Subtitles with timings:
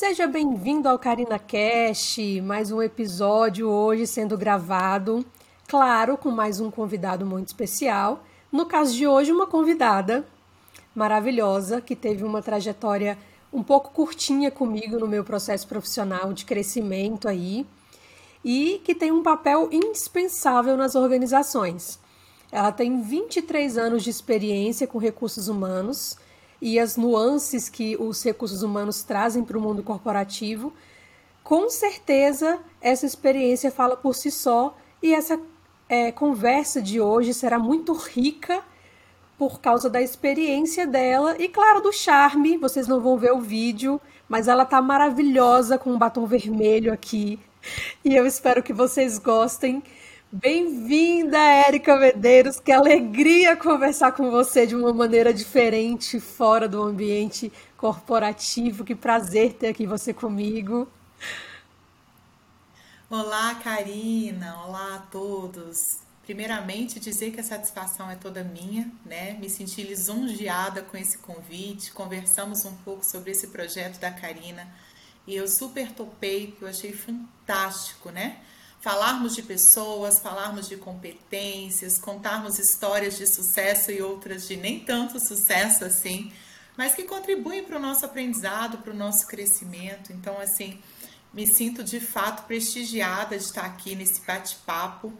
[0.00, 5.22] Seja bem-vindo ao Karina Cash, mais um episódio hoje sendo gravado,
[5.68, 8.24] claro, com mais um convidado muito especial.
[8.50, 10.26] No caso de hoje, uma convidada
[10.94, 13.18] maravilhosa que teve uma trajetória
[13.52, 17.66] um pouco curtinha comigo no meu processo profissional de crescimento aí
[18.42, 22.00] e que tem um papel indispensável nas organizações.
[22.50, 26.16] Ela tem 23 anos de experiência com recursos humanos
[26.60, 30.72] e as nuances que os recursos humanos trazem para o mundo corporativo.
[31.42, 35.40] Com certeza, essa experiência fala por si só e essa
[35.88, 38.62] é, conversa de hoje será muito rica
[39.38, 42.58] por causa da experiência dela e, claro, do charme.
[42.58, 47.40] Vocês não vão ver o vídeo, mas ela tá maravilhosa com um batom vermelho aqui.
[48.04, 49.82] E eu espero que vocês gostem.
[50.32, 52.60] Bem-vinda, Érica Medeiros.
[52.60, 58.84] Que alegria conversar com você de uma maneira diferente, fora do ambiente corporativo.
[58.84, 60.86] Que prazer ter aqui você comigo.
[63.10, 64.56] Olá, Karina.
[64.66, 65.98] Olá a todos.
[66.22, 69.32] Primeiramente, dizer que a satisfação é toda minha, né?
[69.32, 71.90] Me senti lisonjeada com esse convite.
[71.90, 74.68] Conversamos um pouco sobre esse projeto da Karina
[75.26, 78.36] e eu super topei, que eu achei fantástico, né?
[78.80, 85.20] Falarmos de pessoas, falarmos de competências, contarmos histórias de sucesso e outras de nem tanto
[85.20, 86.32] sucesso assim,
[86.76, 90.12] mas que contribuem para o nosso aprendizado, para o nosso crescimento.
[90.12, 90.80] Então, assim,
[91.32, 95.12] me sinto de fato prestigiada de estar aqui nesse bate-papo.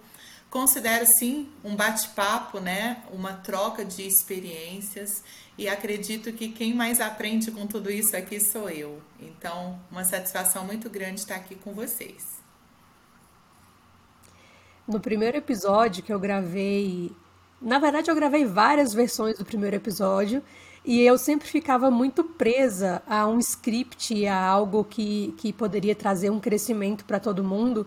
[0.49, 5.23] Considero sim um bate-papo, né, uma troca de experiências
[5.57, 9.01] e acredito que quem mais aprende com tudo isso aqui sou eu.
[9.21, 12.40] Então, uma satisfação muito grande estar aqui com vocês.
[14.91, 17.13] No primeiro episódio que eu gravei,
[17.63, 20.43] na verdade eu gravei várias versões do primeiro episódio
[20.85, 26.29] e eu sempre ficava muito presa a um script, a algo que, que poderia trazer
[26.29, 27.87] um crescimento para todo mundo.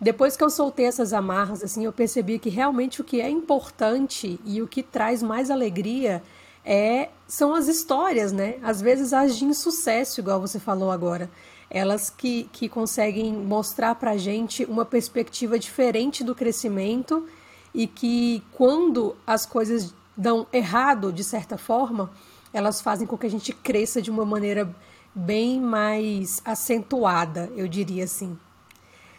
[0.00, 4.40] Depois que eu soltei essas amarras, assim, eu percebi que realmente o que é importante
[4.42, 6.22] e o que traz mais alegria
[6.64, 8.54] é são as histórias, né?
[8.62, 11.28] Às vezes as de insucesso, igual você falou agora
[11.70, 17.28] elas que, que conseguem mostrar para a gente uma perspectiva diferente do crescimento
[17.72, 22.10] e que quando as coisas dão errado de certa forma,
[22.52, 24.74] elas fazem com que a gente cresça de uma maneira
[25.14, 28.36] bem mais acentuada, eu diria assim.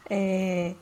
[0.10, 0.76] É,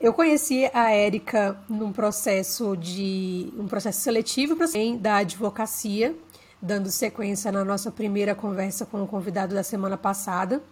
[0.00, 4.56] eu conheci a Érica num processo de um processo seletivo
[5.00, 6.14] da advocacia,
[6.62, 10.62] dando sequência na nossa primeira conversa com o convidado da semana passada.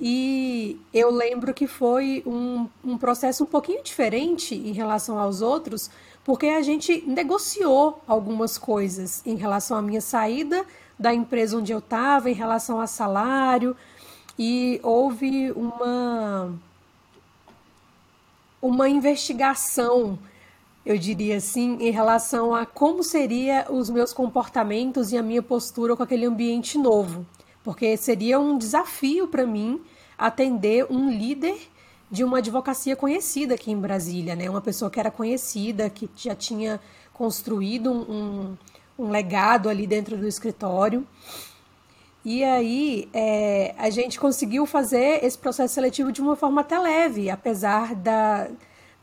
[0.00, 5.90] E eu lembro que foi um, um processo um pouquinho diferente em relação aos outros,
[6.24, 10.64] porque a gente negociou algumas coisas em relação à minha saída
[10.96, 13.76] da empresa onde eu estava, em relação a salário,
[14.38, 16.52] e houve uma,
[18.62, 20.16] uma investigação,
[20.86, 25.96] eu diria assim, em relação a como seria os meus comportamentos e a minha postura
[25.96, 27.26] com aquele ambiente novo
[27.68, 29.78] porque seria um desafio para mim
[30.16, 31.54] atender um líder
[32.10, 34.48] de uma advocacia conhecida aqui em Brasília, né?
[34.48, 36.80] Uma pessoa que era conhecida, que já tinha
[37.12, 38.56] construído um,
[38.98, 41.06] um, um legado ali dentro do escritório.
[42.24, 47.28] E aí é, a gente conseguiu fazer esse processo seletivo de uma forma até leve,
[47.28, 48.48] apesar da,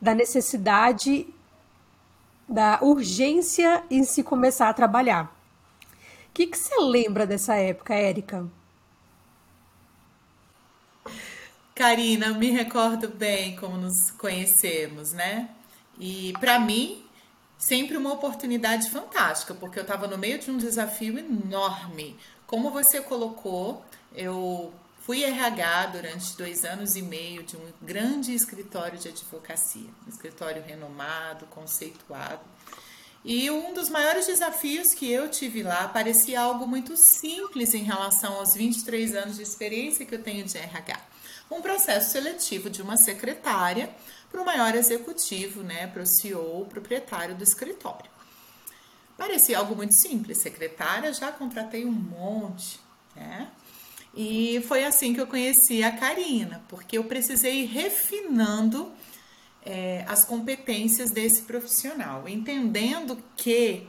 [0.01, 1.27] da necessidade,
[2.49, 5.34] da urgência em se começar a trabalhar
[6.35, 8.45] que, que você lembra dessa época, Érica?
[11.73, 15.49] Karina, me recordo bem como nos conhecemos, né?
[15.97, 17.05] E para mim,
[17.57, 22.17] sempre uma oportunidade fantástica, porque eu estava no meio de um desafio enorme.
[22.45, 28.99] Como você colocou, eu fui RH durante dois anos e meio de um grande escritório
[28.99, 32.41] de advocacia, um escritório renomado, conceituado.
[33.27, 38.35] E um dos maiores desafios que eu tive lá parecia algo muito simples em relação
[38.35, 40.95] aos 23 anos de experiência que eu tenho de RH.
[41.49, 43.89] Um processo seletivo de uma secretária
[44.31, 48.11] para o maior executivo, né, para o CEO, proprietário do escritório.
[49.17, 52.79] Parecia algo muito simples, secretária, já contratei um monte,
[53.15, 53.49] né?
[54.13, 58.91] E foi assim que eu conheci a Karina, porque eu precisei ir refinando
[59.65, 63.87] é, as competências desse profissional, entendendo que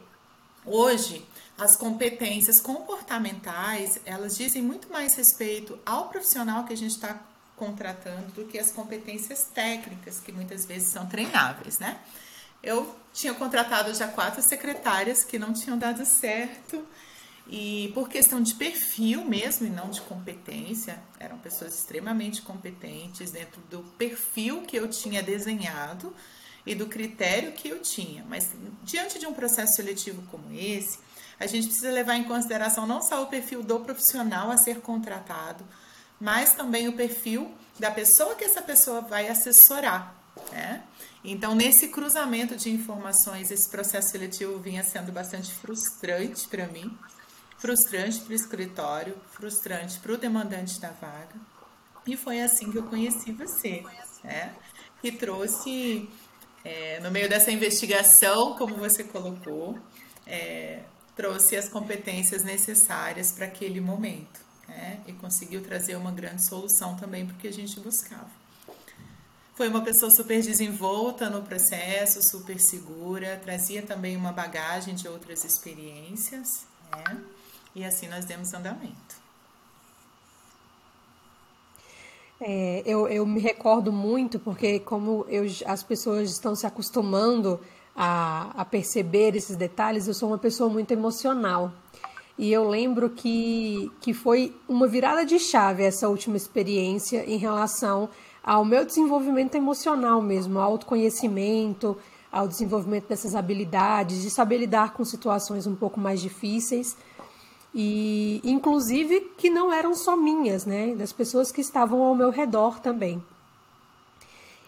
[0.65, 1.25] hoje
[1.59, 7.21] as competências comportamentais elas dizem muito mais respeito ao profissional que a gente está
[7.57, 11.99] contratando do que as competências técnicas que muitas vezes são treináveis, né?
[12.63, 16.87] Eu tinha contratado já quatro secretárias que não tinham dado certo
[17.49, 23.61] E por questão de perfil mesmo e não de competência, eram pessoas extremamente competentes dentro
[23.71, 26.15] do perfil que eu tinha desenhado
[26.67, 28.25] e do critério que eu tinha.
[28.29, 28.51] Mas
[28.83, 30.99] diante de um processo seletivo como esse,
[31.39, 35.65] a gente precisa levar em consideração não só o perfil do profissional a ser contratado,
[36.19, 40.17] mas também o perfil da pessoa que essa pessoa vai assessorar.
[40.51, 40.83] Né?
[41.23, 46.97] Então, nesse cruzamento de informações, esse processo seletivo vinha sendo bastante frustrante para mim,
[47.59, 51.35] frustrante para o escritório, frustrante para o demandante da vaga.
[52.07, 53.83] E foi assim que eu conheci você,
[54.23, 54.55] né?
[55.01, 56.09] que trouxe,
[56.65, 59.79] é, no meio dessa investigação, como você colocou,
[60.27, 60.83] é,
[61.15, 65.01] trouxe as competências necessárias para aquele momento né?
[65.07, 68.31] e conseguiu trazer uma grande solução também porque a gente buscava.
[69.55, 75.45] Foi uma pessoa super desenvolta no processo, super segura, trazia também uma bagagem de outras
[75.45, 77.25] experiências, né?
[77.77, 79.27] E assim nós demos andamento.
[82.41, 87.61] É, eu, eu me recordo muito, porque como eu, as pessoas estão se acostumando
[87.95, 91.71] a, a perceber esses detalhes, eu sou uma pessoa muito emocional.
[92.39, 98.09] E eu lembro que, que foi uma virada de chave essa última experiência em relação
[98.43, 101.97] ao meu desenvolvimento emocional mesmo, ao autoconhecimento,
[102.31, 106.97] ao desenvolvimento dessas habilidades, de saber lidar com situações um pouco mais difíceis
[107.79, 112.81] e inclusive que não eram só minhas, né, das pessoas que estavam ao meu redor
[112.81, 113.23] também.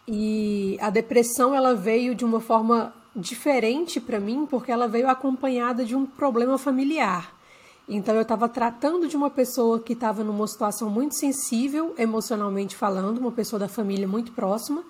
[0.06, 5.86] E a depressão ela veio de uma forma diferente para mim porque ela veio acompanhada
[5.86, 7.34] de um problema familiar.
[7.88, 13.16] Então eu estava tratando de uma pessoa que estava numa situação muito sensível, emocionalmente falando,
[13.16, 14.84] uma pessoa da família muito próxima,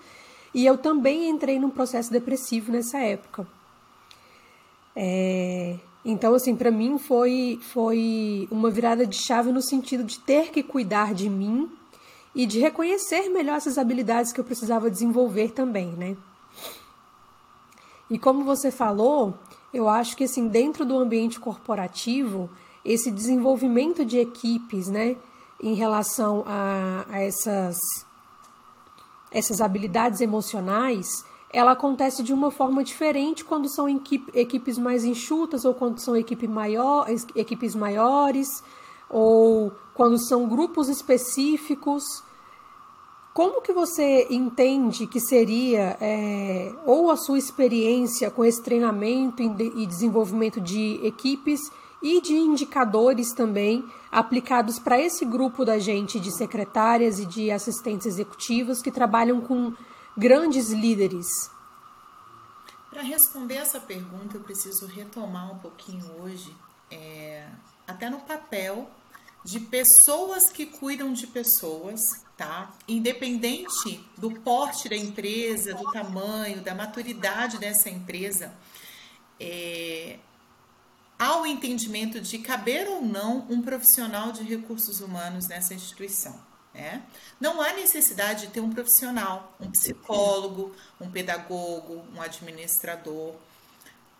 [0.53, 3.47] e eu também entrei num processo depressivo nessa época.
[4.93, 5.79] É...
[6.03, 10.63] Então, assim, para mim foi, foi uma virada de chave no sentido de ter que
[10.63, 11.69] cuidar de mim
[12.33, 16.15] e de reconhecer melhor essas habilidades que eu precisava desenvolver também, né?
[18.09, 19.37] E como você falou,
[19.73, 22.49] eu acho que assim, dentro do ambiente corporativo,
[22.83, 25.17] esse desenvolvimento de equipes, né,
[25.61, 27.77] em relação a, a essas,
[29.31, 35.65] essas habilidades emocionais, ela acontece de uma forma diferente quando são equipe, equipes mais enxutas
[35.65, 38.63] ou quando são equipe maior, equipes maiores
[39.09, 42.03] ou quando são grupos específicos.
[43.33, 49.85] Como que você entende que seria é, ou a sua experiência com esse treinamento e
[49.85, 57.19] desenvolvimento de equipes e de indicadores também aplicados para esse grupo da gente de secretárias
[57.19, 59.73] e de assistentes executivos que trabalham com
[60.19, 61.25] grandes líderes?
[62.89, 66.53] Para responder essa pergunta, eu preciso retomar um pouquinho hoje,
[66.91, 67.47] é,
[67.87, 68.89] até no papel
[69.45, 72.01] de pessoas que cuidam de pessoas,
[72.35, 72.73] tá?
[72.85, 78.53] Independente do porte da empresa, do tamanho, da maturidade dessa empresa,
[79.39, 80.19] é,
[81.17, 86.48] há o entendimento de caber ou não um profissional de recursos humanos nessa instituição.
[86.73, 87.03] Né?
[87.39, 93.35] Não há necessidade de ter um profissional, um psicólogo, um pedagogo, um administrador,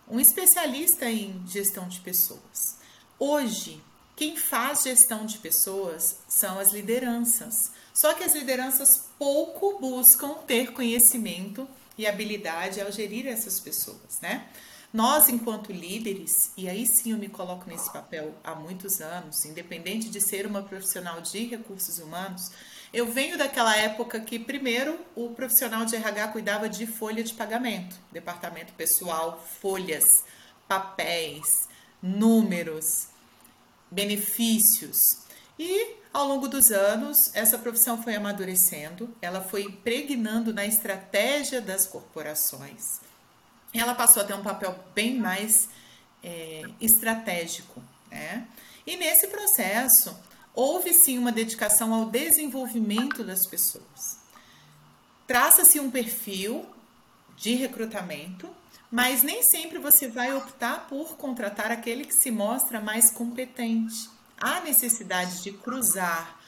[0.08, 2.78] um especialista em gestão de pessoas.
[3.20, 3.82] Hoje,
[4.16, 7.72] quem faz gestão de pessoas são as lideranças.
[7.94, 14.48] Só que as lideranças pouco buscam ter conhecimento e habilidade ao gerir essas pessoas, né?
[14.92, 20.10] Nós, enquanto líderes, e aí sim eu me coloco nesse papel há muitos anos, independente
[20.10, 22.50] de ser uma profissional de recursos humanos,
[22.92, 27.96] eu venho daquela época que, primeiro, o profissional de RH cuidava de folha de pagamento,
[28.12, 30.24] departamento pessoal, folhas,
[30.68, 31.70] papéis,
[32.02, 33.10] números,
[33.92, 35.00] benefícios.
[35.60, 41.86] E ao longo dos anos, essa profissão foi amadurecendo, ela foi impregnando na estratégia das
[41.86, 43.08] corporações.
[43.74, 45.70] Ela passou a ter um papel bem mais
[46.24, 47.82] é, estratégico.
[48.10, 48.48] Né?
[48.86, 50.18] E nesse processo,
[50.54, 54.20] houve sim uma dedicação ao desenvolvimento das pessoas.
[55.28, 56.66] Traça-se um perfil
[57.38, 58.50] de recrutamento
[58.92, 64.10] mas nem sempre você vai optar por contratar aquele que se mostra mais competente.
[64.40, 66.40] Há necessidade de cruzar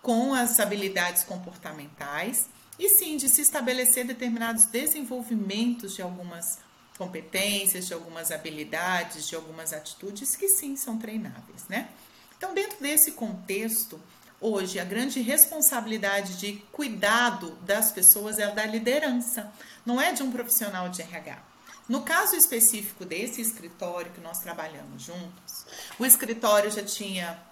[0.00, 6.58] com as habilidades comportamentais e sim de se estabelecer determinados desenvolvimentos de algumas
[7.00, 11.88] competências, de algumas habilidades, de algumas atitudes que sim são treináveis, né?
[12.36, 13.98] Então, dentro desse contexto,
[14.38, 19.50] hoje a grande responsabilidade de cuidado das pessoas é a da liderança,
[19.86, 21.42] não é de um profissional de RH
[21.88, 25.64] No caso específico desse escritório que nós trabalhamos juntos,
[25.98, 27.42] o escritório já tinha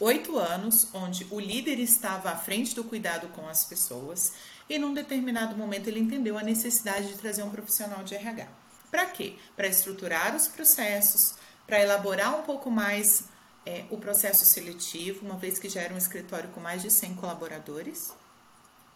[0.00, 4.32] oito anos, onde o líder estava à frente do cuidado com as pessoas
[4.70, 8.65] e num determinado momento ele entendeu a necessidade de trazer um profissional de RH.
[8.90, 9.36] Para quê?
[9.54, 11.34] Para estruturar os processos,
[11.66, 13.24] para elaborar um pouco mais
[13.64, 17.14] é, o processo seletivo, uma vez que já era um escritório com mais de 100
[17.16, 18.14] colaboradores,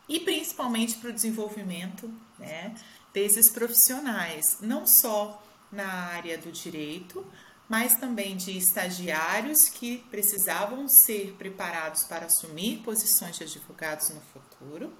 [0.08, 2.74] e principalmente para o desenvolvimento né,
[3.12, 7.24] desses profissionais, não só na área do direito,
[7.68, 14.92] mas também de estagiários que precisavam ser preparados para assumir posições de advogados no futuro,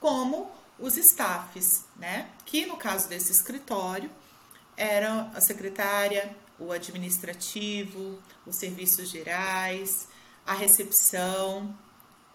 [0.00, 2.30] como os staffs, né?
[2.46, 4.10] Que no caso desse escritório
[4.76, 10.08] eram a secretária, o administrativo, os serviços gerais,
[10.46, 11.74] a recepção,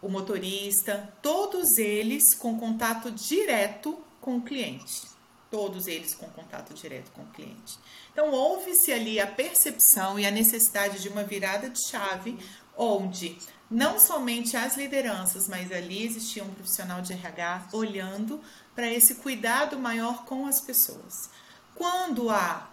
[0.01, 5.09] o motorista, todos eles com contato direto com o cliente.
[5.49, 7.77] Todos eles com contato direto com o cliente.
[8.11, 12.37] Então, houve-se ali a percepção e a necessidade de uma virada de chave,
[12.77, 13.37] onde
[13.69, 18.41] não somente as lideranças, mas ali existia um profissional de RH olhando
[18.73, 21.29] para esse cuidado maior com as pessoas.
[21.75, 22.69] Quando há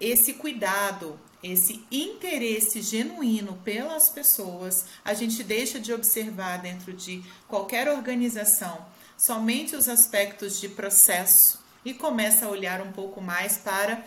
[0.00, 7.88] esse cuidado, esse interesse genuíno pelas pessoas, a gente deixa de observar dentro de qualquer
[7.88, 14.04] organização somente os aspectos de processo e começa a olhar um pouco mais para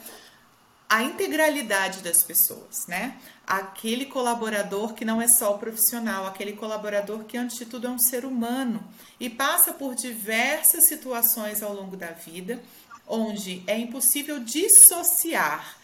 [0.90, 3.18] a integralidade das pessoas, né?
[3.48, 7.90] Aquele colaborador que não é só o profissional, aquele colaborador que, antes de tudo, é
[7.90, 8.84] um ser humano
[9.18, 12.62] e passa por diversas situações ao longo da vida
[13.08, 15.78] onde é impossível dissociar.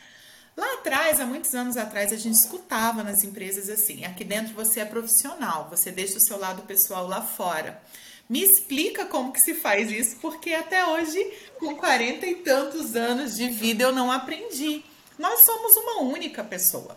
[0.56, 4.80] Lá atrás, há muitos anos atrás, a gente escutava nas empresas assim: aqui dentro você
[4.80, 7.82] é profissional, você deixa o seu lado pessoal lá fora.
[8.30, 11.24] Me explica como que se faz isso, porque até hoje,
[11.60, 14.84] com 40 e tantos anos de vida, eu não aprendi.
[15.18, 16.96] Nós somos uma única pessoa.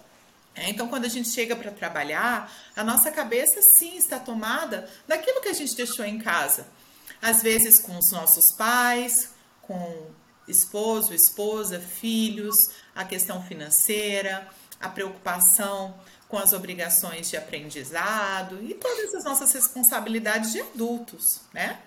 [0.54, 5.40] É, então, quando a gente chega para trabalhar, a nossa cabeça sim está tomada daquilo
[5.40, 6.66] que a gente deixou em casa.
[7.22, 9.30] Às vezes com os nossos pais,
[9.70, 10.10] com
[10.48, 14.48] esposo, esposa, filhos, a questão financeira,
[14.80, 15.94] a preocupação
[16.26, 21.78] com as obrigações de aprendizado e todas as nossas responsabilidades de adultos, né?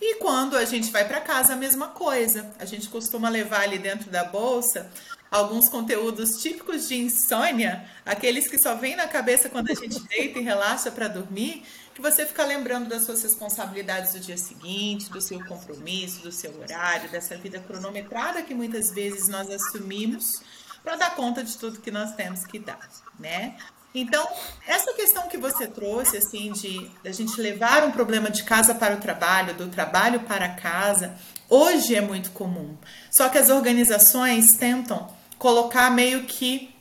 [0.00, 2.50] E quando a gente vai para casa, a mesma coisa.
[2.58, 4.90] A gente costuma levar ali dentro da bolsa
[5.30, 10.38] alguns conteúdos típicos de insônia, aqueles que só vêm na cabeça quando a gente deita
[10.38, 11.62] e relaxa para dormir,
[11.98, 16.56] que você fica lembrando das suas responsabilidades do dia seguinte, do seu compromisso, do seu
[16.60, 20.40] horário, dessa vida cronometrada que muitas vezes nós assumimos
[20.80, 22.88] para dar conta de tudo que nós temos que dar,
[23.18, 23.56] né?
[23.92, 24.24] Então,
[24.64, 28.94] essa questão que você trouxe, assim, de a gente levar um problema de casa para
[28.94, 31.16] o trabalho, do trabalho para casa,
[31.50, 32.76] hoje é muito comum.
[33.10, 36.72] Só que as organizações tentam colocar meio que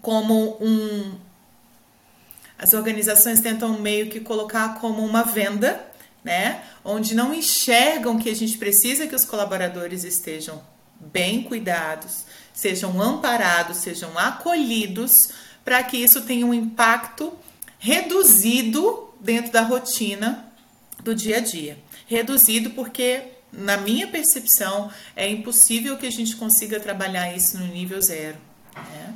[0.00, 1.18] como um.
[2.64, 5.86] As organizações tentam meio que colocar como uma venda,
[6.24, 6.62] né?
[6.82, 10.62] Onde não enxergam que a gente precisa que os colaboradores estejam
[10.98, 15.28] bem cuidados, sejam amparados, sejam acolhidos,
[15.62, 17.34] para que isso tenha um impacto
[17.78, 20.50] reduzido dentro da rotina
[21.02, 21.76] do dia a dia.
[22.06, 28.00] Reduzido porque na minha percepção, é impossível que a gente consiga trabalhar isso no nível
[28.00, 28.38] zero.
[28.74, 29.14] Né?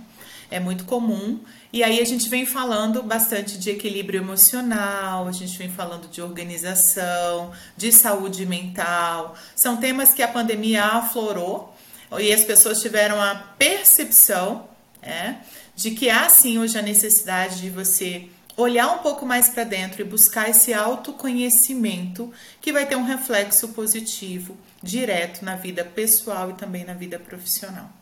[0.51, 1.41] É muito comum.
[1.73, 6.23] E aí a gente vem falando bastante de equilíbrio emocional, a gente vem falando de
[6.23, 9.37] organização, de saúde mental.
[9.55, 11.75] São temas que a pandemia aflorou
[12.19, 14.67] e as pessoas tiveram a percepção
[15.03, 15.43] né,
[15.77, 20.01] de que há sim hoje a necessidade de você olhar um pouco mais para dentro
[20.01, 26.55] e buscar esse autoconhecimento que vai ter um reflexo positivo direto na vida pessoal e
[26.55, 27.98] também na vida profissional.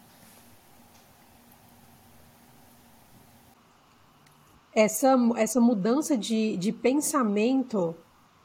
[4.76, 7.96] Essa, essa mudança de, de pensamento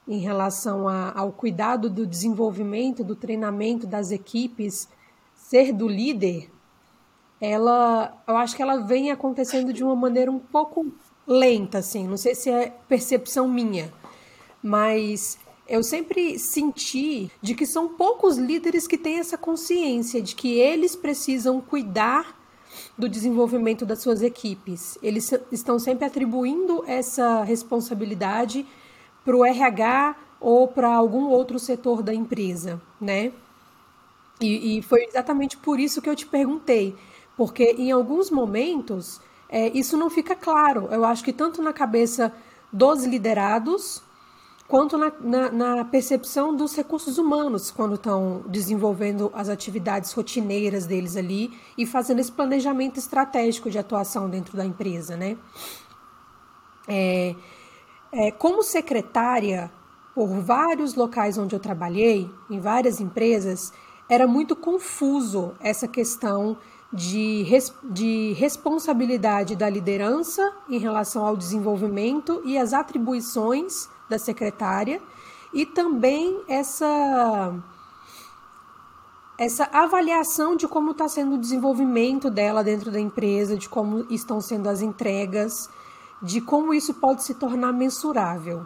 [0.08, 4.88] em relação a, ao cuidado do desenvolvimento, do treinamento das equipes,
[5.36, 6.50] ser do líder,
[7.42, 10.92] ela, eu acho que ela vem acontecendo de uma maneira um pouco
[11.28, 12.08] lenta, assim.
[12.08, 13.92] Não sei se é percepção minha,
[14.64, 20.60] mas eu sempre senti de que são poucos líderes que têm essa consciência de que
[20.60, 22.41] eles precisam cuidar
[22.98, 24.98] do desenvolvimento das suas equipes.
[25.02, 28.66] Eles estão sempre atribuindo essa responsabilidade
[29.24, 33.32] para o RH ou para algum outro setor da empresa, né?
[34.40, 36.96] E, e, foi exatamente por isso que eu te perguntei,
[37.38, 40.88] porque em alguns momentos é, isso não fica claro.
[40.92, 42.34] Eu acho que tanto na cabeça
[42.74, 44.02] dos liderados,
[44.72, 51.18] quanto na, na, na, percepção dos recursos humanos quando estão desenvolvendo as atividades rotineiras deles
[51.18, 55.38] ali e fazendo esse planejamento estratégico de atuação dentro da empresa, né?
[56.88, 57.36] É,
[58.14, 59.70] é, como secretária,
[60.16, 63.74] por vários locais onde eu trabalhei, em várias empresas,
[64.08, 66.58] era muito confuso essa questão
[66.94, 75.02] de, res, de responsabilidade da liderança em relação ao desenvolvimento e as atribuições da secretária
[75.54, 77.54] e também essa
[79.38, 84.40] essa avaliação de como está sendo o desenvolvimento dela dentro da empresa, de como estão
[84.40, 85.68] sendo as entregas,
[86.22, 88.64] de como isso pode se tornar mensurável.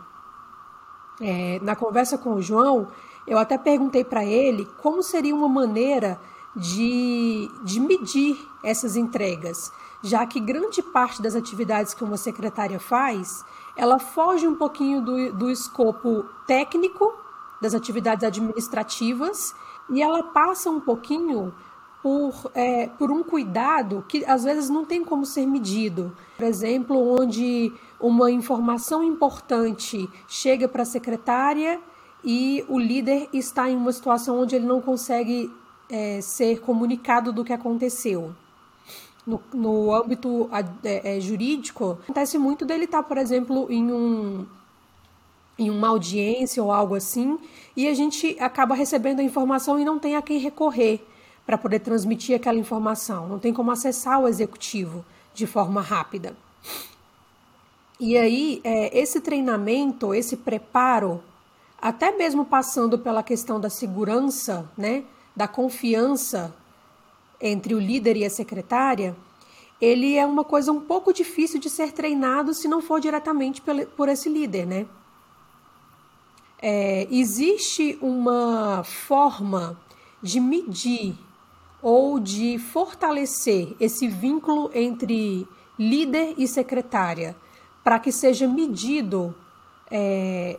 [1.22, 2.90] É, na conversa com o João,
[3.26, 6.20] eu até perguntei para ele como seria uma maneira
[6.54, 9.72] de, de medir essas entregas,
[10.04, 13.46] já que grande parte das atividades que uma secretária faz
[13.76, 17.14] ela foge um pouquinho do, do escopo técnico
[17.62, 19.54] das atividades administrativas
[19.90, 21.54] e ela passa um pouquinho
[22.02, 26.16] por, é, por um cuidado que às vezes não tem como ser medido.
[26.38, 31.80] Por exemplo, onde uma informação importante chega para a secretária
[32.24, 35.52] e o líder está em uma situação onde ele não consegue
[35.90, 38.36] é, ser comunicado do que aconteceu
[39.26, 40.50] no, no âmbito
[40.84, 44.46] é, é, jurídico, acontece muito dele estar, tá, por exemplo, em um
[45.58, 47.40] em uma audiência ou algo assim,
[47.78, 51.02] e a gente acaba recebendo a informação e não tem a quem recorrer
[51.46, 56.36] para poder transmitir aquela informação, não tem como acessar o executivo de forma rápida.
[57.98, 61.24] E aí, é, esse treinamento, esse preparo,
[61.82, 66.54] até mesmo passando pela questão da segurança, né, da confiança
[67.48, 69.16] entre o líder e a secretária,
[69.80, 73.62] ele é uma coisa um pouco difícil de ser treinado se não for diretamente
[73.96, 74.86] por esse líder, né?
[76.62, 79.80] É, existe uma forma
[80.22, 81.16] de medir
[81.82, 85.48] ou de fortalecer esse vínculo entre
[85.78, 87.36] líder e secretária
[87.84, 89.36] para que seja medido
[89.92, 90.58] é,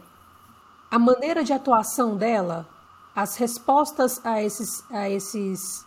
[0.90, 2.68] a maneira de atuação dela,
[3.14, 5.85] as respostas a esses, a esses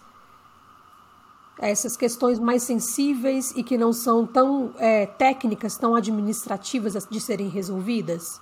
[1.59, 7.49] essas questões mais sensíveis e que não são tão é, técnicas, tão administrativas de serem
[7.49, 8.41] resolvidas?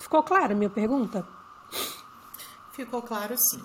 [0.00, 1.26] Ficou clara a minha pergunta?
[2.72, 3.62] Ficou claro sim.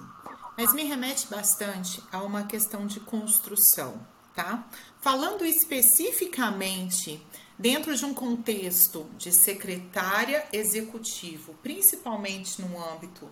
[0.58, 4.00] Mas me remete bastante a uma questão de construção,
[4.36, 4.68] tá?
[5.00, 7.26] Falando especificamente
[7.58, 13.30] dentro de um contexto de secretária executivo, principalmente no âmbito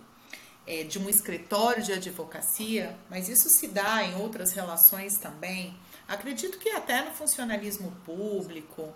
[0.66, 5.76] é, de um escritório de advocacia, mas isso se dá em outras relações também.
[6.08, 8.92] Acredito que até no funcionalismo público,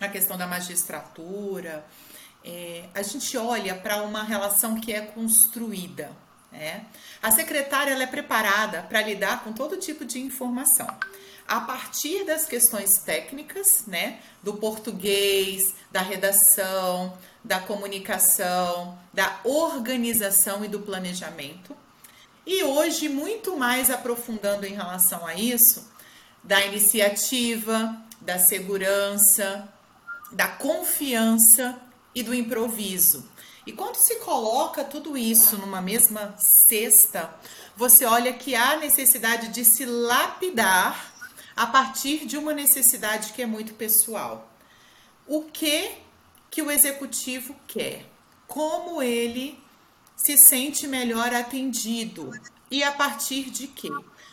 [0.00, 1.84] a questão da magistratura,
[2.44, 6.10] é, a gente olha para uma relação que é construída.
[6.52, 6.86] Né?
[7.22, 10.88] A secretária ela é preparada para lidar com todo tipo de informação
[11.48, 20.68] a partir das questões técnicas, né, do português, da redação, da comunicação, da organização e
[20.68, 21.74] do planejamento.
[22.46, 25.90] E hoje, muito mais aprofundando em relação a isso,
[26.44, 29.66] da iniciativa, da segurança,
[30.30, 31.80] da confiança
[32.14, 33.26] e do improviso.
[33.66, 37.30] E quando se coloca tudo isso numa mesma cesta,
[37.76, 41.07] você olha que há necessidade de se lapidar
[41.58, 44.48] a partir de uma necessidade que é muito pessoal.
[45.26, 45.90] O que
[46.48, 48.06] que o executivo quer?
[48.46, 49.60] Como ele
[50.16, 52.30] se sente melhor atendido?
[52.70, 53.90] E a partir de quê?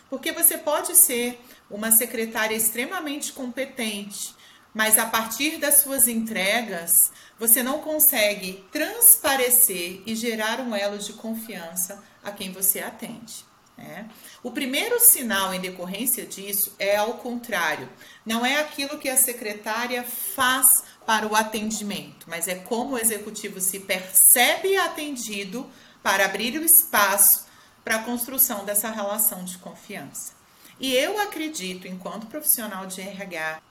[0.08, 4.36] Porque você pode ser uma secretária extremamente competente,
[4.72, 11.14] mas a partir das suas entregas, você não consegue transparecer e gerar um elo de
[11.14, 13.44] confiança a quem você atende.
[13.78, 14.10] Né?
[14.42, 17.90] O primeiro sinal em decorrência disso é ao contrário,
[18.26, 20.68] não é aquilo que a secretária faz
[21.06, 25.70] para o atendimento, mas é como o executivo se percebe atendido
[26.02, 27.46] para abrir o espaço
[27.84, 30.34] para a construção dessa relação de confiança.
[30.80, 33.62] E eu acredito, enquanto profissional de RH,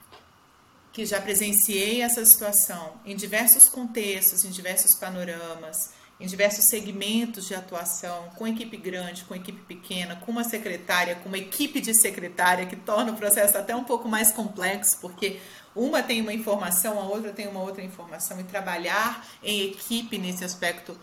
[0.93, 7.55] que já presenciei essa situação em diversos contextos, em diversos panoramas, em diversos segmentos de
[7.55, 12.67] atuação, com equipe grande, com equipe pequena, com uma secretária, com uma equipe de secretária,
[12.67, 15.41] que torna o processo até um pouco mais complexo, porque
[15.75, 20.45] uma tem uma informação, a outra tem uma outra informação, e trabalhar em equipe nesse
[20.45, 20.97] aspecto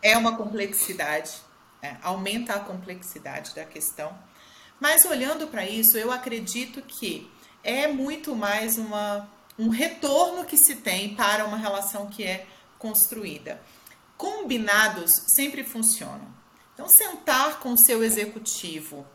[0.00, 1.32] é uma complexidade,
[1.82, 4.16] é, aumenta a complexidade da questão.
[4.78, 7.28] Mas olhando para isso, eu acredito que
[7.64, 12.46] é muito mais uma, um retorno que se tem para uma relação que é
[12.78, 13.60] construída.
[14.18, 16.26] Combinados sempre funcionam.
[16.74, 19.06] Então, sentar com o seu executivo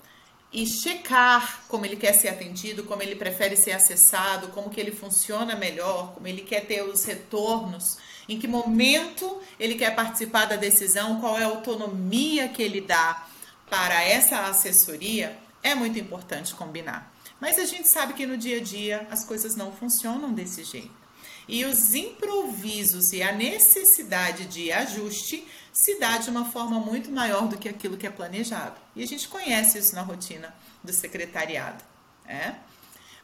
[0.52, 4.92] e checar como ele quer ser atendido, como ele prefere ser acessado, como que ele
[4.92, 7.98] funciona melhor, como ele quer ter os retornos,
[8.30, 13.28] em que momento ele quer participar da decisão, qual é a autonomia que ele dá
[13.70, 17.12] para essa assessoria, é muito importante combinar.
[17.40, 21.03] Mas a gente sabe que no dia a dia as coisas não funcionam desse jeito.
[21.48, 27.48] E os improvisos e a necessidade de ajuste se dá de uma forma muito maior
[27.48, 28.80] do que aquilo que é planejado.
[28.96, 30.54] E a gente conhece isso na rotina
[30.84, 31.84] do secretariado.
[32.26, 32.56] É?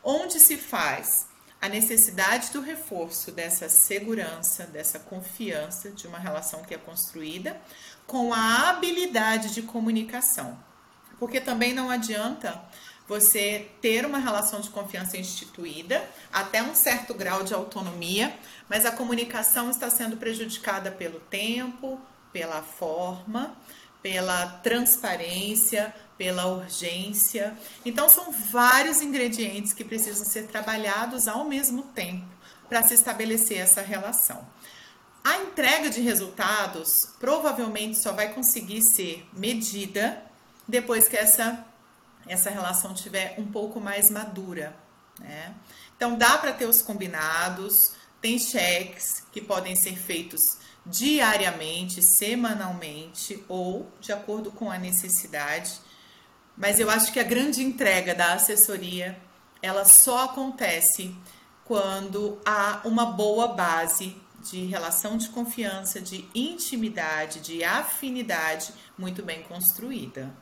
[0.03, 1.27] Onde se faz
[1.61, 7.59] a necessidade do reforço dessa segurança, dessa confiança de uma relação que é construída
[8.07, 10.57] com a habilidade de comunicação.
[11.19, 12.61] Porque também não adianta
[13.09, 18.37] você ter uma relação de confiança instituída até um certo grau de autonomia,
[18.69, 21.99] mas a comunicação está sendo prejudicada pelo tempo,
[22.31, 23.57] pela forma,
[24.03, 27.57] pela transparência, pela urgência.
[27.83, 32.27] Então, são vários ingredientes que precisam ser trabalhados ao mesmo tempo
[32.69, 34.47] para se estabelecer essa relação.
[35.23, 40.23] A entrega de resultados provavelmente só vai conseguir ser medida
[40.67, 41.65] depois que essa
[42.27, 44.75] essa relação tiver um pouco mais madura.
[45.19, 45.55] Né?
[45.95, 50.41] Então, dá para ter os combinados, tem cheques que podem ser feitos
[50.85, 55.73] diariamente, semanalmente ou de acordo com a necessidade.
[56.57, 59.19] Mas eu acho que a grande entrega da assessoria
[59.61, 61.15] ela só acontece
[61.65, 69.43] quando há uma boa base de relação de confiança, de intimidade, de afinidade muito bem
[69.43, 70.33] construída.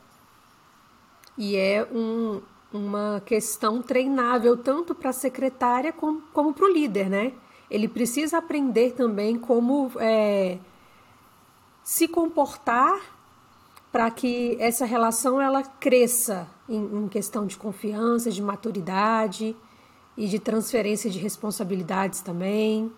[1.38, 7.08] E é um, uma questão treinável tanto para a secretária como, como para o líder,
[7.08, 7.32] né?
[7.70, 10.58] Ele precisa aprender também como é,
[11.84, 13.00] se comportar
[13.92, 19.56] para que essa relação ela cresça em, em questão de confiança, de maturidade
[20.16, 22.92] e de transferência de responsabilidades também.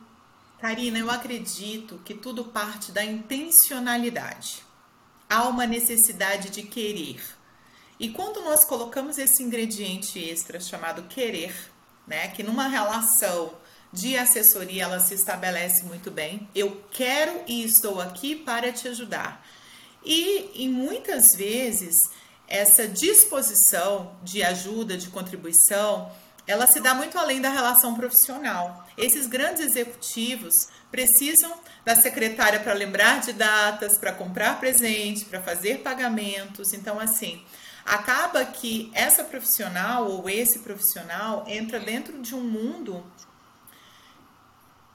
[0.61, 4.62] Karina, eu acredito que tudo parte da intencionalidade.
[5.29, 7.20] Há uma necessidade de querer
[8.00, 11.54] e quando nós colocamos esse ingrediente extra chamado querer,
[12.06, 13.52] né, que numa relação
[13.92, 19.46] de assessoria ela se estabelece muito bem, eu quero e estou aqui para te ajudar.
[20.02, 22.08] E em muitas vezes
[22.48, 26.10] essa disposição de ajuda, de contribuição,
[26.46, 28.88] ela se dá muito além da relação profissional.
[28.96, 31.52] Esses grandes executivos precisam
[31.84, 36.72] da secretária para lembrar de datas, para comprar presente, para fazer pagamentos.
[36.72, 37.44] Então, assim,
[37.90, 43.05] acaba que essa profissional ou esse profissional entra dentro de um mundo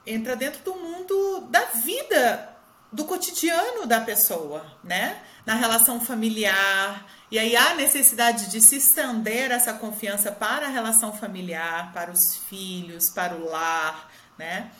[0.06, 2.56] entra dentro do mundo da vida
[2.92, 5.20] do cotidiano da pessoa, né?
[5.44, 7.04] Na relação familiar.
[7.30, 12.36] E aí há necessidade de se estender essa confiança para a relação familiar, para os
[12.48, 14.70] filhos, para o lar, né?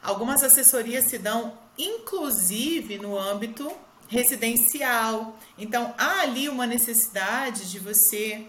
[0.00, 3.70] Algumas assessorias se dão inclusive no âmbito
[4.08, 5.38] residencial.
[5.58, 8.46] Então, há ali uma necessidade de você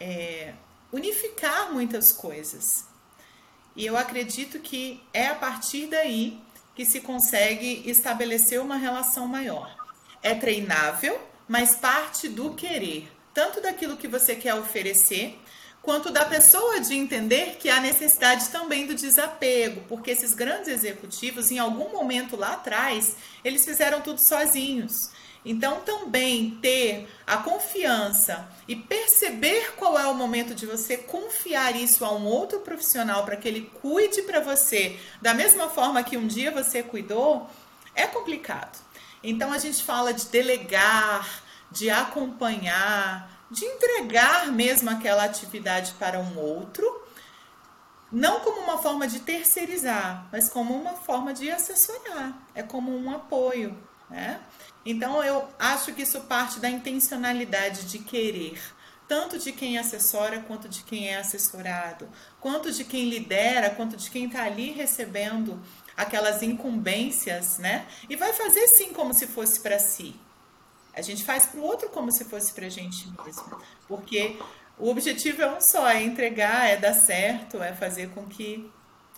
[0.00, 0.54] é,
[0.92, 2.64] unificar muitas coisas.
[3.76, 6.40] E eu acredito que é a partir daí
[6.74, 9.76] que se consegue estabelecer uma relação maior.
[10.22, 15.38] É treinável, mas parte do querer, tanto daquilo que você quer oferecer,
[15.88, 21.50] quanto da pessoa de entender que há necessidade também do desapego, porque esses grandes executivos,
[21.50, 24.92] em algum momento lá atrás, eles fizeram tudo sozinhos.
[25.42, 32.04] Então, também ter a confiança e perceber qual é o momento de você confiar isso
[32.04, 36.26] a um outro profissional para que ele cuide para você da mesma forma que um
[36.26, 37.48] dia você cuidou,
[37.94, 38.78] é complicado.
[39.24, 46.38] Então, a gente fala de delegar, de acompanhar, de entregar mesmo aquela atividade para um
[46.38, 47.06] outro,
[48.10, 53.10] não como uma forma de terceirizar, mas como uma forma de assessorar, é como um
[53.10, 53.76] apoio,
[54.08, 54.40] né?
[54.84, 58.58] Então eu acho que isso parte da intencionalidade de querer,
[59.06, 62.08] tanto de quem assessora quanto de quem é assessorado,
[62.40, 65.60] quanto de quem lidera, quanto de quem está ali recebendo
[65.96, 67.86] aquelas incumbências, né?
[68.08, 70.14] E vai fazer sim como se fosse para si.
[70.98, 73.58] A gente faz para o outro como se fosse para a gente mesmo.
[73.86, 74.36] Porque
[74.76, 78.70] o objetivo é um só, é entregar, é dar certo, é fazer com que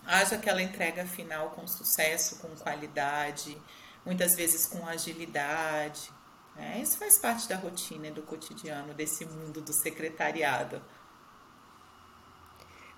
[0.06, 3.56] haja aquela entrega final com sucesso, com qualidade,
[4.04, 6.12] muitas vezes com agilidade.
[6.56, 10.82] É, isso faz parte da rotina e do cotidiano desse mundo do secretariado.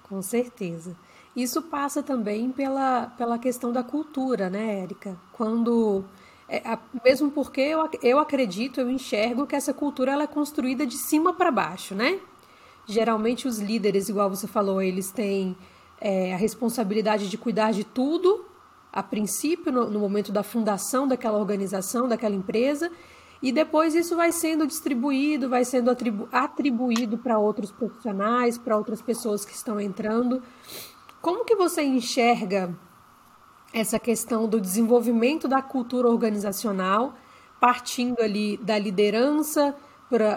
[0.03, 0.97] Com certeza.
[1.35, 5.17] Isso passa também pela, pela questão da cultura, né, Érica?
[5.33, 6.05] Quando
[6.49, 10.87] É, a, mesmo porque eu, eu acredito, eu enxergo que essa cultura ela é construída
[10.87, 12.21] de cima para baixo, né?
[12.87, 15.57] Geralmente os líderes, igual você falou, eles têm
[16.01, 18.45] é, a responsabilidade de cuidar de tudo,
[18.93, 22.91] a princípio, no, no momento da fundação daquela organização, daquela empresa,
[23.43, 29.03] e depois isso vai sendo distribuído, vai sendo atribu atribuído para outros profissionais, para outras
[29.03, 30.43] pessoas que estão entrando.
[31.21, 32.73] Como que você enxerga
[33.73, 37.15] essa questão do desenvolvimento da cultura organizacional,
[37.61, 39.75] partindo ali da liderança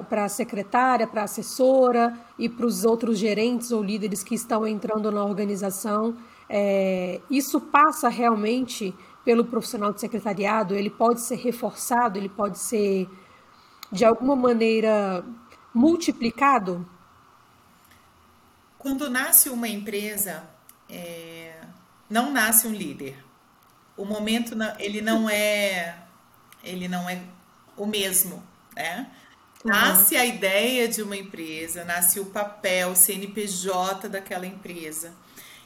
[0.07, 4.65] para a secretária, para a assessora e para os outros gerentes ou líderes que estão
[4.65, 6.15] entrando na organização.
[6.47, 8.95] É, isso passa realmente
[9.25, 10.75] pelo profissional de secretariado?
[10.75, 12.17] Ele pode ser reforçado?
[12.17, 13.09] Ele pode ser,
[13.91, 15.25] de alguma maneira,
[15.73, 16.87] multiplicado?
[18.77, 20.47] Quando nasce uma empresa,
[20.87, 21.59] é,
[22.09, 23.24] não nasce um líder.
[23.97, 25.97] O momento ele não é
[26.63, 27.21] ele não é
[27.77, 28.43] o mesmo,
[28.75, 29.11] né?
[29.63, 29.71] Uhum.
[29.71, 35.13] Nasce a ideia de uma empresa, nasce o papel, o CNPJ daquela empresa.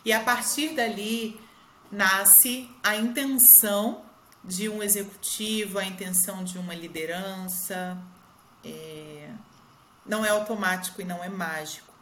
[0.05, 1.39] E a partir dali
[1.91, 4.03] nasce a intenção
[4.43, 7.97] de um executivo, a intenção de uma liderança.
[8.63, 9.29] É...
[10.05, 11.93] Não é automático e não é mágico.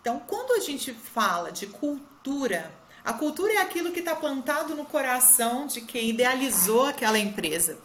[0.00, 2.72] Então, quando a gente fala de cultura,
[3.08, 7.78] a cultura é aquilo que está plantado no coração de quem idealizou aquela empresa,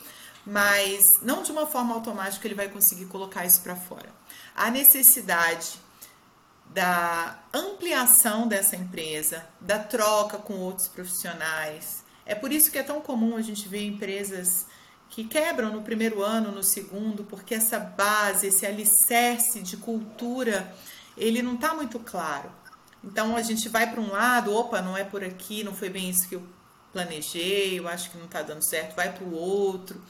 [0.45, 4.09] mas não de uma forma automática ele vai conseguir colocar isso para fora.
[4.53, 5.79] A necessidade
[6.73, 12.03] da ampliação dessa empresa, da troca com outros profissionais.
[12.25, 14.65] É por isso que é tão comum a gente ver empresas
[15.09, 20.75] que quebram no primeiro ano, no segundo, porque essa base, esse alicerce de cultura,
[21.15, 22.51] ele não está muito claro.
[23.03, 26.09] Então a gente vai para um lado, opa, não é por aqui, não foi bem
[26.09, 26.43] isso que eu
[26.93, 30.01] planejei, eu acho que não está dando certo, vai para o outro.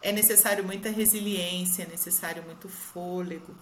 [0.00, 3.54] É necessário muita resiliência, é necessário muito fôlego.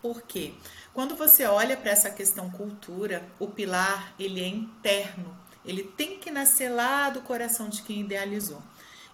[0.00, 0.54] Por quê?
[0.94, 6.30] Quando você olha para essa questão cultura, o pilar ele é interno, ele tem que
[6.30, 8.62] nascer lá do coração de quem idealizou.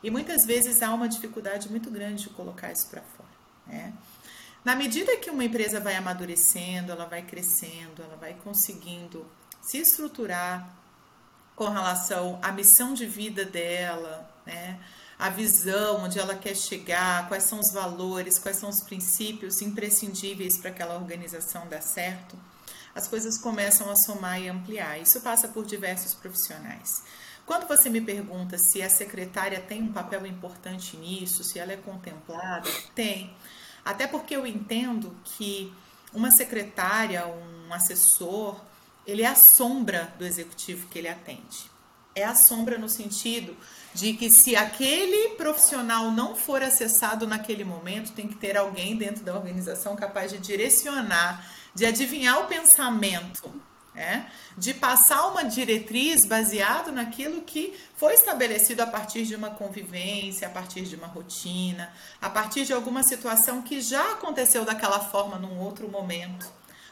[0.02, 3.28] E muitas vezes há uma dificuldade muito grande de colocar isso para fora.
[3.66, 3.92] Né?
[4.64, 9.26] Na medida que uma empresa vai amadurecendo, ela vai crescendo, ela vai conseguindo
[9.60, 10.76] se estruturar
[11.56, 14.78] com relação à missão de vida dela, né?
[15.18, 20.58] a visão, onde ela quer chegar, quais são os valores, quais são os princípios imprescindíveis
[20.58, 22.36] para aquela organização dar certo,
[22.92, 25.00] as coisas começam a somar e ampliar.
[25.00, 27.04] Isso passa por diversos profissionais.
[27.46, 31.76] Quando você me pergunta se a secretária tem um papel importante nisso, se ela é
[31.76, 33.32] contemplada, tem.
[33.84, 35.72] Até porque eu entendo que
[36.12, 38.60] uma secretária, um assessor,
[39.06, 41.70] ele é a sombra do executivo que ele atende.
[42.14, 43.56] É a sombra no sentido
[43.94, 49.24] de que se aquele profissional não for acessado naquele momento, tem que ter alguém dentro
[49.24, 53.50] da organização capaz de direcionar, de adivinhar o pensamento,
[53.94, 54.30] né?
[54.56, 60.50] de passar uma diretriz baseado naquilo que foi estabelecido a partir de uma convivência, a
[60.50, 65.58] partir de uma rotina, a partir de alguma situação que já aconteceu daquela forma num
[65.60, 66.50] outro momento,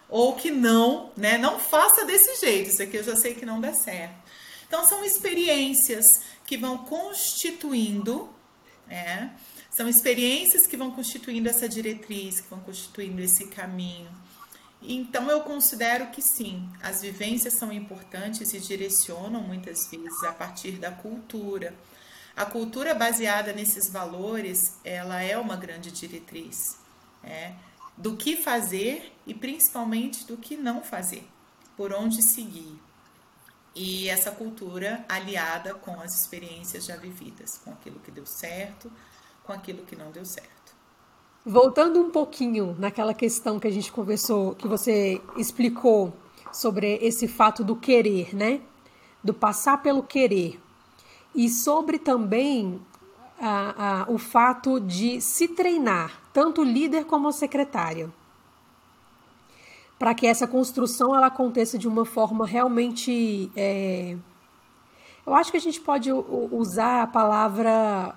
[0.09, 1.39] ou que não, né?
[1.39, 4.15] Não faça desse jeito, isso aqui eu já sei que não dá certo.
[4.67, 8.29] Então são experiências que vão constituindo,
[8.89, 9.29] é,
[9.71, 14.20] são experiências que vão constituindo essa diretriz, que vão constituindo esse caminho.
[14.83, 20.73] Então eu considero que sim, as vivências são importantes e direcionam muitas vezes a partir
[20.73, 21.75] da cultura.
[22.35, 26.79] A cultura baseada nesses valores, ela é uma grande diretriz
[27.23, 27.53] é,
[27.97, 31.29] do que fazer e principalmente do que não fazer,
[31.77, 32.79] por onde seguir
[33.75, 38.91] e essa cultura aliada com as experiências já vividas, com aquilo que deu certo,
[39.45, 40.60] com aquilo que não deu certo.
[41.45, 46.13] Voltando um pouquinho naquela questão que a gente conversou, que você explicou
[46.53, 48.61] sobre esse fato do querer, né?
[49.25, 50.61] Do passar pelo querer.
[51.35, 52.81] E sobre também
[54.09, 58.13] o fato de se treinar, tanto o líder como a secretária
[60.01, 63.53] para que essa construção ela aconteça de uma forma realmente.
[63.55, 64.17] É...
[65.27, 68.15] Eu acho que a gente pode usar a palavra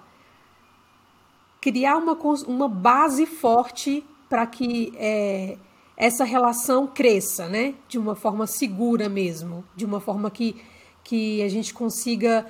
[1.63, 2.12] criar uma,
[2.45, 5.58] uma base forte para que é,
[5.95, 7.73] essa relação cresça, né?
[7.88, 10.62] De uma forma segura mesmo, de uma forma que,
[11.06, 12.45] que a gente consiga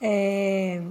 [0.00, 0.82] é,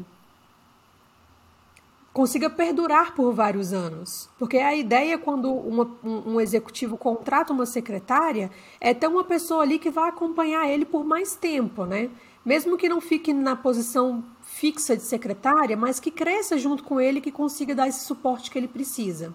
[2.13, 4.29] consiga perdurar por vários anos.
[4.39, 9.63] Porque a ideia, quando uma, um, um, executivo contrata uma secretária, é ter uma pessoa
[9.63, 12.09] ali que vai acompanhar ele por mais tempo, né?
[12.45, 14.23] Mesmo que não fique na posição
[14.63, 18.57] fixa de secretária, mas que cresça junto com ele, que consiga dar esse suporte que
[18.57, 19.33] ele precisa.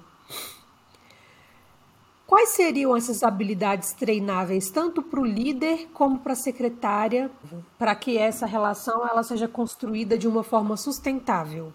[2.27, 7.31] Quais seriam essas habilidades treináveis tanto para o líder como para a secretária,
[7.79, 11.75] para que essa relação ela seja construída de uma forma sustentável?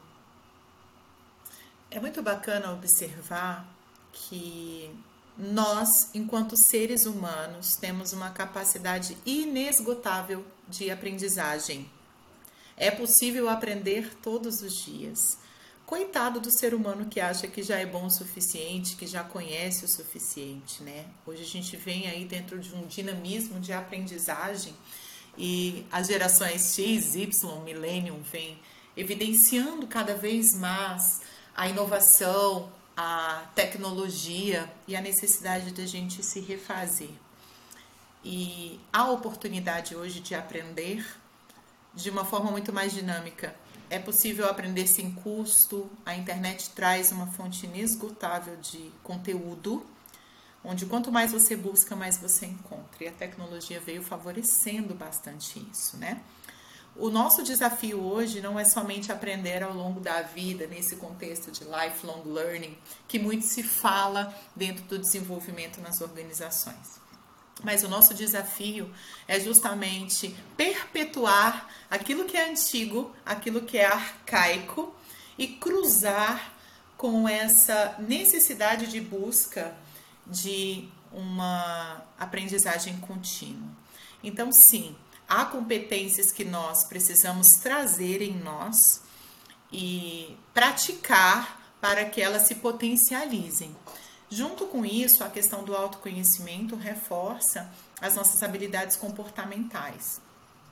[1.91, 3.67] É muito bacana observar
[4.11, 4.89] que
[5.37, 11.87] nós, enquanto seres humanos, temos uma capacidade inesgotável de aprendizagem.
[12.75, 15.37] É possível aprender todos os dias.
[15.85, 19.85] Coitado do ser humano que acha que já é bom o suficiente, que já conhece
[19.85, 21.05] o suficiente, né?
[21.25, 24.73] Hoje a gente vem aí dentro de um dinamismo de aprendizagem
[25.37, 28.57] e as gerações X, Y, Millennium vêm
[28.95, 31.21] evidenciando cada vez mais
[31.55, 37.09] a inovação, a tecnologia e a necessidade de a gente se refazer.
[38.23, 41.05] E a oportunidade hoje de aprender
[41.93, 43.55] de uma forma muito mais dinâmica.
[43.89, 49.85] É possível aprender sem custo, a internet traz uma fonte inesgotável de conteúdo,
[50.63, 53.03] onde quanto mais você busca, mais você encontra.
[53.03, 56.21] E a tecnologia veio favorecendo bastante isso, né?
[56.95, 61.63] O nosso desafio hoje não é somente aprender ao longo da vida, nesse contexto de
[61.63, 62.77] lifelong learning,
[63.07, 67.02] que muito se fala dentro do desenvolvimento nas organizações.
[67.63, 68.93] Mas o nosso desafio
[69.27, 74.93] é justamente perpetuar aquilo que é antigo, aquilo que é arcaico
[75.37, 76.53] e cruzar
[76.97, 79.75] com essa necessidade de busca
[80.27, 83.69] de uma aprendizagem contínua.
[84.23, 84.95] Então, sim,
[85.27, 89.01] há competências que nós precisamos trazer em nós
[89.71, 93.75] e praticar para que elas se potencializem.
[94.29, 100.19] Junto com isso, a questão do autoconhecimento reforça as nossas habilidades comportamentais.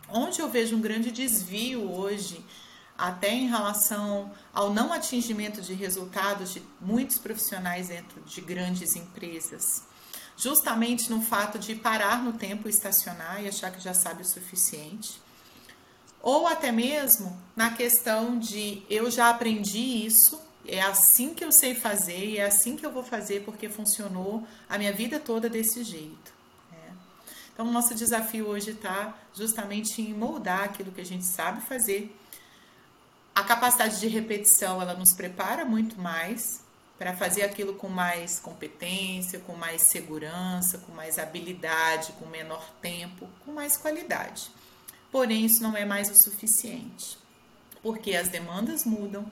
[0.10, 2.44] Onde eu vejo um grande desvio hoje,
[2.98, 9.84] até em relação ao não atingimento de resultados de muitos profissionais dentro de grandes empresas
[10.42, 15.22] justamente no fato de parar no tempo estacionar e achar que já sabe o suficiente.
[16.20, 21.74] Ou até mesmo na questão de eu já aprendi isso, é assim que eu sei
[21.76, 25.84] fazer e é assim que eu vou fazer porque funcionou a minha vida toda desse
[25.84, 26.34] jeito.
[26.72, 26.94] Né?
[27.54, 32.16] Então, o nosso desafio hoje está justamente em moldar aquilo que a gente sabe fazer.
[33.34, 36.62] A capacidade de repetição ela nos prepara muito mais
[37.02, 43.28] para fazer aquilo com mais competência, com mais segurança, com mais habilidade, com menor tempo,
[43.44, 44.52] com mais qualidade.
[45.12, 47.18] Porém, isso não é mais o suficiente,
[47.82, 49.26] porque as demandas mudam,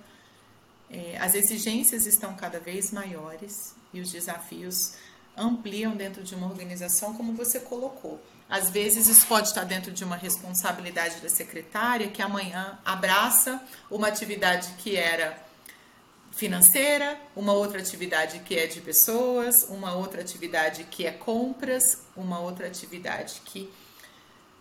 [0.90, 4.94] é, as exigências estão cada vez maiores e os desafios
[5.38, 8.22] ampliam dentro de uma organização, como você colocou.
[8.50, 14.08] Às vezes, isso pode estar dentro de uma responsabilidade da secretária que amanhã abraça uma
[14.08, 15.38] atividade que era
[16.32, 22.40] financeira, uma outra atividade que é de pessoas, uma outra atividade que é compras, uma
[22.40, 23.72] outra atividade que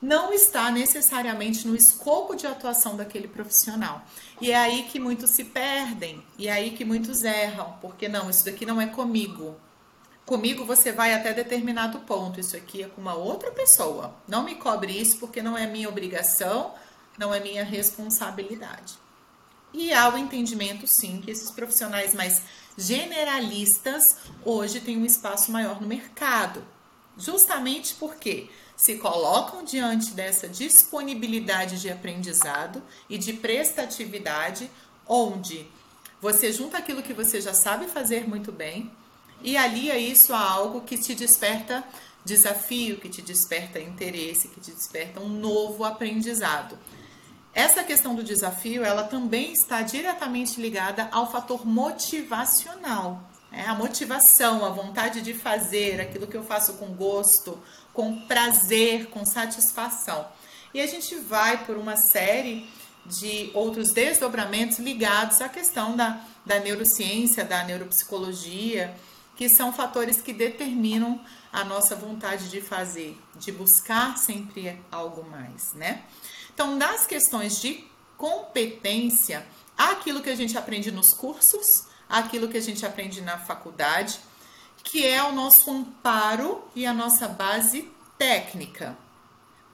[0.00, 4.02] não está necessariamente no escopo de atuação daquele profissional.
[4.40, 8.30] E é aí que muitos se perdem, e é aí que muitos erram, porque não,
[8.30, 9.56] isso daqui não é comigo.
[10.24, 14.14] Comigo você vai até determinado ponto, isso aqui é com uma outra pessoa.
[14.28, 16.74] Não me cobre isso porque não é minha obrigação,
[17.18, 18.94] não é minha responsabilidade.
[19.72, 22.42] E há o entendimento, sim, que esses profissionais mais
[22.76, 24.02] generalistas
[24.44, 26.64] hoje têm um espaço maior no mercado,
[27.16, 34.70] justamente porque se colocam diante dessa disponibilidade de aprendizado e de prestatividade,
[35.04, 35.66] onde
[36.22, 38.88] você junta aquilo que você já sabe fazer muito bem
[39.42, 41.84] e alia isso a algo que te desperta
[42.24, 46.78] desafio, que te desperta interesse, que te desperta um novo aprendizado.
[47.52, 53.28] Essa questão do desafio, ela também está diretamente ligada ao fator motivacional.
[53.50, 53.64] Né?
[53.66, 57.58] A motivação, a vontade de fazer aquilo que eu faço com gosto,
[57.98, 60.28] com prazer, com satisfação.
[60.72, 62.64] E a gente vai por uma série
[63.04, 68.94] de outros desdobramentos ligados à questão da, da neurociência, da neuropsicologia,
[69.34, 71.20] que são fatores que determinam
[71.52, 76.04] a nossa vontade de fazer, de buscar sempre algo mais, né?
[76.54, 77.84] Então, das questões de
[78.16, 79.44] competência,
[79.76, 84.20] aquilo que a gente aprende nos cursos, aquilo que a gente aprende na faculdade,
[84.84, 88.96] que é o nosso amparo e a nossa base técnica.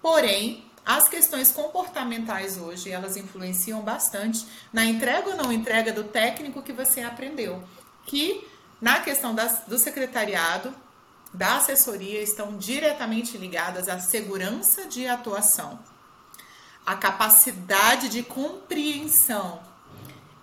[0.02, 6.62] Porém, as questões comportamentais hoje, elas influenciam bastante na entrega ou não entrega do técnico
[6.62, 7.64] que você aprendeu.
[8.04, 8.46] Que
[8.80, 10.74] na questão das, do secretariado,
[11.32, 15.78] da assessoria, estão diretamente ligadas à segurança de atuação,
[16.84, 19.62] à capacidade de compreensão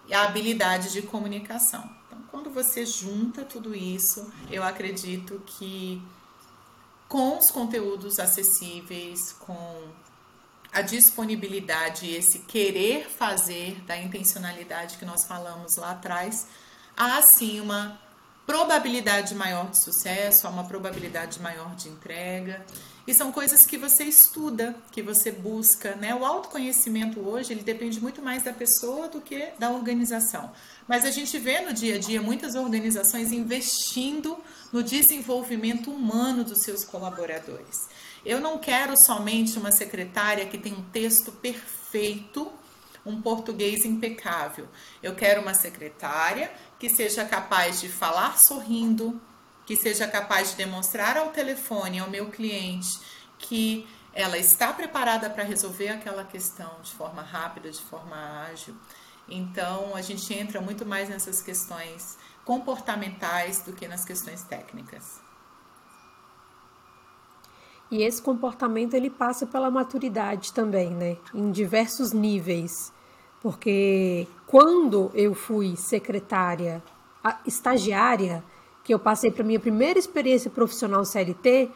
[0.07, 1.87] e à habilidade de comunicação.
[2.07, 6.01] Então, quando você junta tudo isso, eu acredito que
[7.11, 9.89] com os conteúdos acessíveis, com
[10.71, 16.47] a disponibilidade esse querer fazer da intencionalidade que nós falamos lá atrás,
[16.95, 17.99] há sim uma
[18.45, 22.65] probabilidade maior de sucesso, há uma probabilidade maior de entrega.
[23.05, 26.15] E são coisas que você estuda, que você busca, né?
[26.15, 30.49] O autoconhecimento hoje, ele depende muito mais da pessoa do que da organização.
[30.91, 34.37] Mas a gente vê no dia a dia muitas organizações investindo
[34.73, 37.77] no desenvolvimento humano dos seus colaboradores.
[38.25, 42.51] Eu não quero somente uma secretária que tem um texto perfeito,
[43.05, 44.67] um português impecável.
[45.01, 49.17] Eu quero uma secretária que seja capaz de falar sorrindo,
[49.65, 52.99] que seja capaz de demonstrar ao telefone ao meu cliente
[53.39, 58.75] que ela está preparada para resolver aquela questão de forma rápida, de forma ágil.
[59.27, 65.21] Então, a gente entra muito mais nessas questões comportamentais do que nas questões técnicas.
[67.89, 71.17] E esse comportamento ele passa pela maturidade também, né?
[71.33, 72.93] Em diversos níveis.
[73.41, 76.81] Porque quando eu fui secretária
[77.45, 78.43] estagiária,
[78.83, 81.69] que eu passei para minha primeira experiência profissional CLT,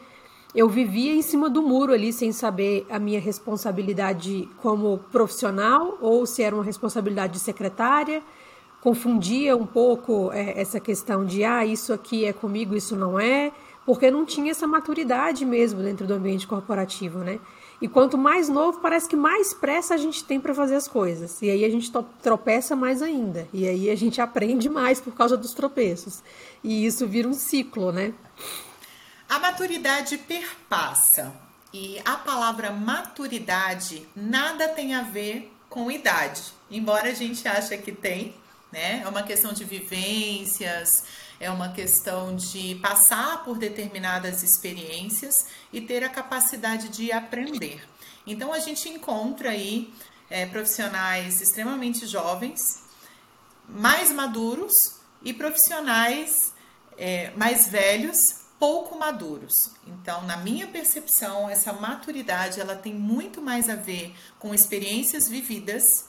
[0.56, 6.24] eu vivia em cima do muro ali sem saber a minha responsabilidade como profissional ou
[6.24, 8.22] se era uma responsabilidade de secretária.
[8.80, 13.52] Confundia um pouco é, essa questão de ah, isso aqui é comigo, isso não é
[13.84, 17.38] porque não tinha essa maturidade mesmo dentro do ambiente corporativo, né?
[17.80, 21.40] E quanto mais novo, parece que mais pressa a gente tem para fazer as coisas.
[21.42, 21.92] E aí a gente
[22.22, 23.46] tropeça mais ainda.
[23.52, 26.22] E aí a gente aprende mais por causa dos tropeços.
[26.64, 28.14] E isso vira um ciclo, né?
[29.28, 31.32] A maturidade perpassa.
[31.72, 36.42] E a palavra maturidade nada tem a ver com idade.
[36.70, 38.34] Embora a gente ache que tem,
[38.72, 39.02] né?
[39.04, 41.04] É uma questão de vivências,
[41.38, 47.86] é uma questão de passar por determinadas experiências e ter a capacidade de aprender.
[48.26, 49.92] Então a gente encontra aí
[50.30, 52.82] é, profissionais extremamente jovens,
[53.68, 56.54] mais maduros e profissionais
[56.96, 59.70] é, mais velhos, pouco maduros.
[59.86, 66.06] Então, na minha percepção, essa maturidade ela tem muito mais a ver com experiências vividas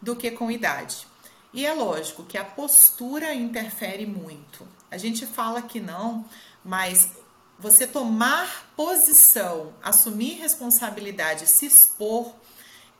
[0.00, 1.06] do que com idade.
[1.52, 4.66] E é lógico que a postura interfere muito.
[4.90, 6.24] A gente fala que não,
[6.64, 7.10] mas
[7.58, 12.32] você tomar posição, assumir responsabilidade, se expor,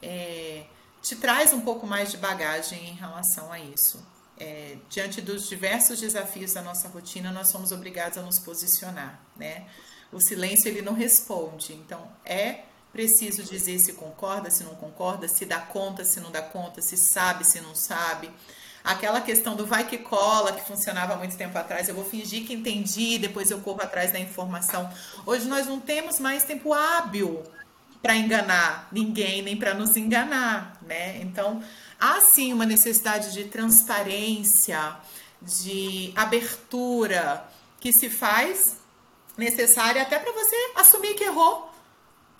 [0.02, 0.64] é,
[1.00, 4.04] te traz um pouco mais de bagagem em relação a isso.
[4.43, 9.66] É, diante dos diversos desafios da nossa rotina, nós somos obrigados a nos posicionar, né?
[10.11, 12.61] O silêncio ele não responde, então é
[12.91, 16.97] preciso dizer se concorda, se não concorda, se dá conta, se não dá conta, se
[16.97, 18.30] sabe, se não sabe.
[18.82, 22.55] Aquela questão do vai que cola, que funcionava muito tempo atrás, eu vou fingir que
[22.55, 24.91] entendi, depois eu corro atrás da informação.
[25.26, 27.43] Hoje nós não temos mais tempo hábil
[28.03, 31.20] para enganar ninguém, nem para nos enganar, né?
[31.20, 31.62] Então,
[32.01, 34.96] há sim uma necessidade de transparência,
[35.40, 37.46] de abertura
[37.78, 38.76] que se faz
[39.36, 41.70] necessária até para você assumir que errou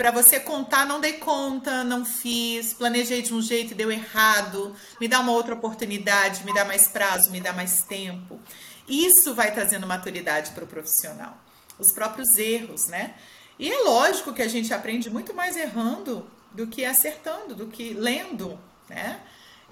[0.01, 4.75] para você contar, não dei conta, não fiz, planejei de um jeito e deu errado,
[4.99, 8.41] me dá uma outra oportunidade, me dá mais prazo, me dá mais tempo.
[8.89, 11.37] Isso vai trazendo maturidade para o profissional.
[11.79, 13.15] Os próprios erros, né?
[13.59, 17.93] E é lógico que a gente aprende muito mais errando do que acertando, do que
[17.93, 18.59] lendo,
[18.89, 19.21] né?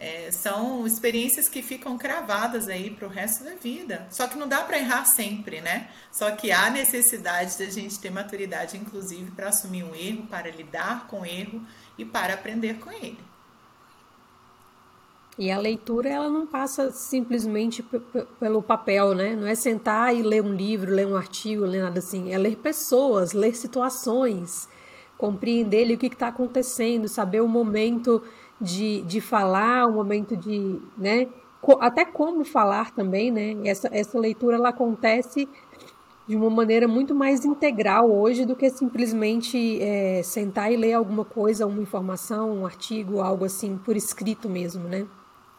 [0.00, 4.06] É, são experiências que ficam cravadas aí para o resto da vida.
[4.10, 5.90] Só que não dá para errar sempre, né?
[6.12, 11.08] Só que há necessidade da gente ter maturidade, inclusive, para assumir um erro, para lidar
[11.08, 11.60] com o erro
[11.96, 13.18] e para aprender com ele.
[15.38, 17.84] E a leitura, ela não passa simplesmente
[18.40, 19.36] pelo papel, né?
[19.36, 22.32] Não é sentar e ler um livro, ler um artigo, ler nada assim.
[22.32, 24.68] É ler pessoas, ler situações,
[25.16, 28.20] compreender o que está acontecendo, saber o momento
[28.60, 31.28] de, de falar, um momento de, né,
[31.80, 33.56] até como falar também, né?
[33.68, 35.48] Essa, essa leitura ela acontece
[36.26, 41.24] de uma maneira muito mais integral hoje do que simplesmente é, sentar e ler alguma
[41.24, 45.06] coisa, uma informação, um artigo, algo assim por escrito mesmo, né?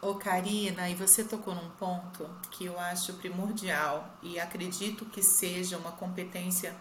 [0.01, 5.77] Ô Karina, e você tocou num ponto que eu acho primordial e acredito que seja
[5.77, 6.73] uma competência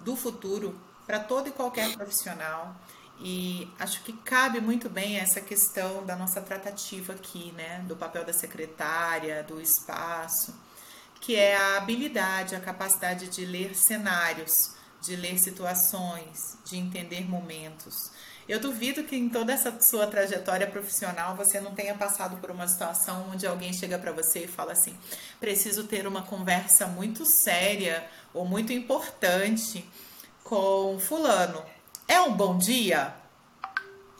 [0.00, 0.74] do futuro
[1.06, 2.76] para todo e qualquer profissional
[3.20, 7.84] E acho que cabe muito bem essa questão da nossa tratativa aqui, né?
[7.86, 10.54] Do papel da secretária, do espaço,
[11.20, 17.94] que é a habilidade, a capacidade de ler cenários, de ler situações, de entender momentos.
[18.46, 22.68] Eu duvido que em toda essa sua trajetória profissional você não tenha passado por uma
[22.68, 24.94] situação onde alguém chega para você e fala assim:
[25.40, 29.88] preciso ter uma conversa muito séria ou muito importante
[30.42, 31.64] com Fulano.
[32.06, 33.14] É um bom dia?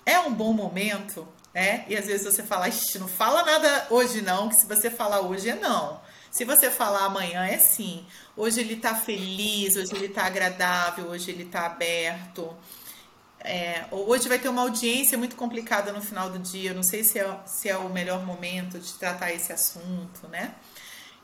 [0.07, 1.27] É um bom momento?
[1.53, 1.85] Né?
[1.89, 2.67] E às vezes você fala,
[2.99, 6.01] não fala nada hoje não, que se você falar hoje é não.
[6.31, 8.05] Se você falar amanhã é sim.
[8.37, 12.53] Hoje ele tá feliz, hoje ele tá agradável, hoje ele tá aberto.
[13.39, 16.75] É, hoje vai ter uma audiência muito complicada no final do dia.
[16.75, 20.55] Não sei se é, se é o melhor momento de tratar esse assunto, né?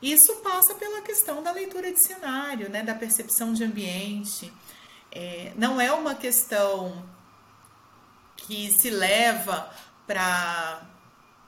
[0.01, 2.81] Isso passa pela questão da leitura de cenário, né?
[2.81, 4.53] Da percepção de ambiente.
[5.11, 7.03] É, não é uma questão
[8.37, 9.69] que se leva
[10.07, 10.81] para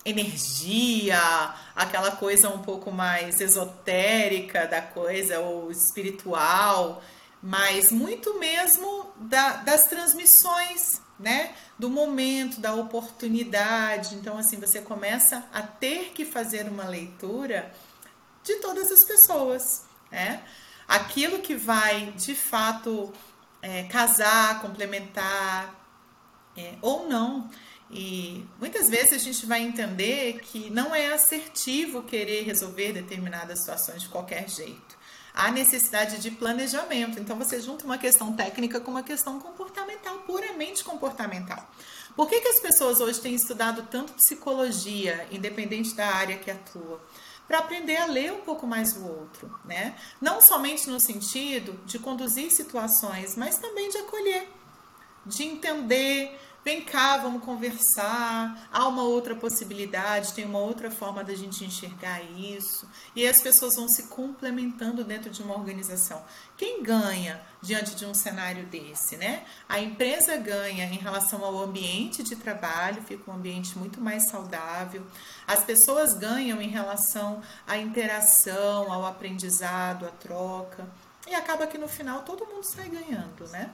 [0.06, 7.02] energia, aquela coisa um pouco mais esotérica da coisa ou espiritual,
[7.42, 11.56] mas muito mesmo da, das transmissões, né?
[11.80, 14.16] Do momento, da oportunidade.
[14.16, 17.74] Então, assim, você começa a ter que fazer uma leitura
[18.44, 20.44] de todas as pessoas, né?
[20.88, 23.14] Aquilo que vai de fato
[23.64, 25.74] é, casar, complementar
[26.56, 27.50] é, ou não.
[27.90, 34.02] E muitas vezes a gente vai entender que não é assertivo querer resolver determinadas situações
[34.02, 35.02] de qualquer jeito.
[35.34, 37.20] Há necessidade de planejamento.
[37.20, 41.68] Então você junta uma questão técnica com uma questão comportamental, puramente comportamental.
[42.16, 47.02] Por que, que as pessoas hoje têm estudado tanto psicologia, independente da área que atua?
[47.48, 49.96] Para aprender a ler um pouco mais o outro, né?
[50.22, 54.50] Não somente no sentido de conduzir situações, mas também de acolher,
[55.26, 58.70] de entender, Vem cá, vamos conversar.
[58.72, 62.90] Há uma outra possibilidade, tem uma outra forma da gente enxergar isso.
[63.14, 66.24] E as pessoas vão se complementando dentro de uma organização.
[66.56, 69.44] Quem ganha diante de um cenário desse, né?
[69.68, 75.06] A empresa ganha em relação ao ambiente de trabalho, fica um ambiente muito mais saudável.
[75.46, 80.88] As pessoas ganham em relação à interação, ao aprendizado, à troca.
[81.28, 83.70] E acaba que no final todo mundo sai ganhando, né?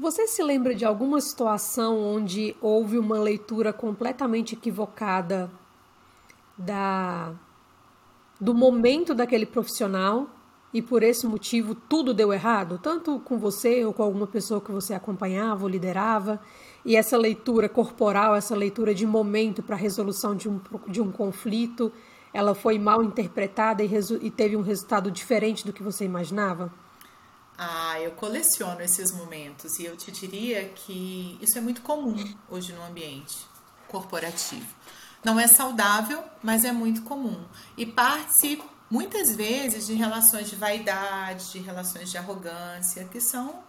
[0.00, 5.50] Você se lembra de alguma situação onde houve uma leitura completamente equivocada
[6.56, 7.34] da
[8.40, 10.26] do momento daquele profissional
[10.72, 14.72] e por esse motivo tudo deu errado, tanto com você ou com alguma pessoa que
[14.72, 16.40] você acompanhava ou liderava,
[16.82, 21.12] e essa leitura corporal, essa leitura de momento para a resolução de um, de um
[21.12, 21.92] conflito,
[22.32, 23.90] ela foi mal interpretada e,
[24.22, 26.72] e teve um resultado diferente do que você imaginava?
[27.62, 32.16] Ah, eu coleciono esses momentos e eu te diria que isso é muito comum
[32.48, 33.36] hoje no ambiente
[33.86, 34.66] corporativo.
[35.22, 37.44] Não é saudável, mas é muito comum.
[37.76, 43.62] E parte muitas vezes de relações de vaidade, de relações de arrogância, que são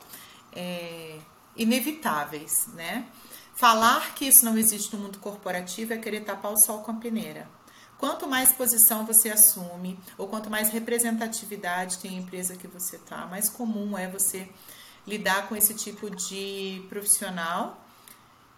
[0.54, 1.20] é,
[1.58, 3.10] inevitáveis, né?
[3.54, 6.96] Falar que isso não existe no mundo corporativo é querer tapar o sol com a
[6.96, 7.46] peneira.
[8.02, 13.28] Quanto mais posição você assume, ou quanto mais representatividade tem a empresa que você está,
[13.28, 14.50] mais comum é você
[15.06, 17.80] lidar com esse tipo de profissional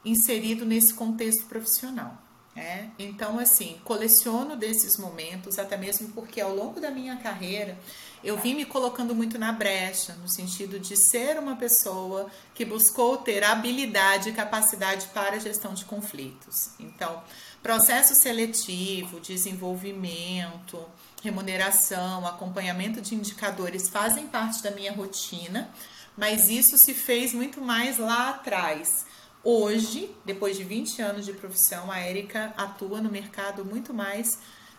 [0.05, 2.17] inserido nesse contexto profissional.
[2.55, 2.85] É?
[2.97, 7.77] Então, assim, coleciono desses momentos, até mesmo porque ao longo da minha carreira
[8.23, 13.17] eu vim me colocando muito na brecha, no sentido de ser uma pessoa que buscou
[13.17, 16.69] ter habilidade e capacidade para a gestão de conflitos.
[16.79, 17.21] Então,
[17.63, 20.85] Processo seletivo, desenvolvimento,
[21.23, 25.71] remuneração, acompanhamento de indicadores fazem parte da minha rotina,
[26.17, 29.05] mas isso se fez muito mais lá atrás.
[29.41, 34.27] Hoje, depois de 20 anos de profissão, a Érica atua no mercado muito mais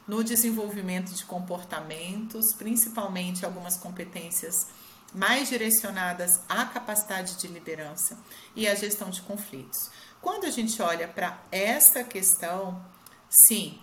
[0.06, 4.66] no desenvolvimento de comportamentos, principalmente algumas competências
[5.14, 8.18] mais direcionadas à capacidade de liderança
[8.54, 9.90] e à gestão de conflitos.
[10.24, 12.82] Quando a gente olha para essa questão,
[13.28, 13.78] sim,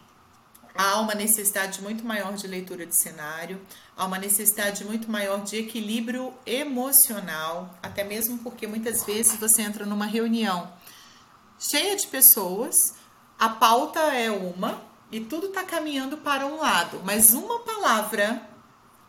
[0.75, 3.61] há uma necessidade muito maior de leitura de cenário,
[3.95, 9.85] há uma necessidade muito maior de equilíbrio emocional, até mesmo porque muitas vezes você entra
[9.85, 10.73] numa reunião
[11.59, 12.73] cheia de pessoas,
[13.37, 14.81] a pauta é uma
[15.11, 18.49] e tudo está caminhando para um lado, mas uma palavra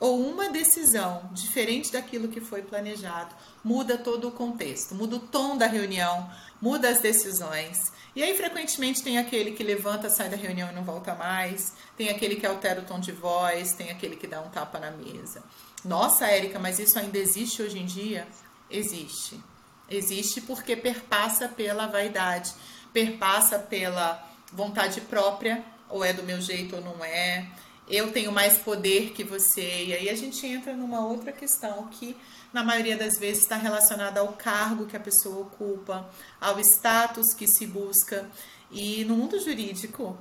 [0.02, 3.32] ou uma decisão diferente daquilo que foi planejado
[3.62, 6.28] muda todo o contexto, muda o tom da reunião,
[6.60, 7.92] muda as decisões.
[8.16, 12.08] E aí, frequentemente, tem aquele que levanta, sai da reunião e não volta mais, tem
[12.08, 15.40] aquele que altera o tom de voz, tem aquele que dá um tapa na mesa.
[15.84, 18.26] Nossa, Érica, mas isso ainda existe hoje em dia?
[18.68, 19.40] Existe.
[19.88, 22.52] Existe porque perpassa pela vaidade,
[22.92, 24.20] perpassa pela
[24.52, 27.46] vontade própria, ou é do meu jeito ou não é.
[27.92, 29.84] Eu tenho mais poder que você.
[29.84, 32.16] E aí a gente entra numa outra questão que,
[32.50, 36.08] na maioria das vezes, está relacionada ao cargo que a pessoa ocupa,
[36.40, 38.30] ao status que se busca.
[38.70, 40.16] E no mundo jurídico,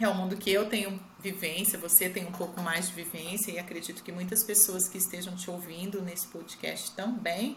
[0.00, 3.58] é um mundo que eu tenho vivência, você tem um pouco mais de vivência, e
[3.60, 7.56] acredito que muitas pessoas que estejam te ouvindo nesse podcast também.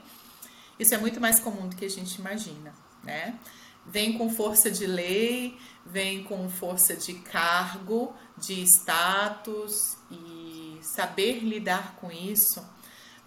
[0.80, 2.72] Isso é muito mais comum do que a gente imagina,
[3.04, 3.39] né?
[3.86, 11.96] Vem com força de lei, vem com força de cargo, de status e saber lidar
[11.96, 12.64] com isso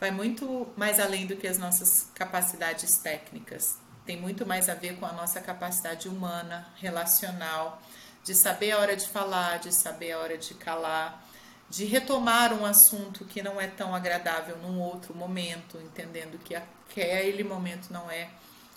[0.03, 3.79] vai muito mais além do que as nossas capacidades técnicas.
[4.05, 7.81] Tem muito mais a ver com a nossa capacidade humana, relacional,
[8.25, 11.25] de saber a hora de falar, de saber a hora de calar,
[11.71, 17.45] de retomar um assunto que não é tão agradável num outro momento, entendendo que aquele
[17.45, 18.29] momento não é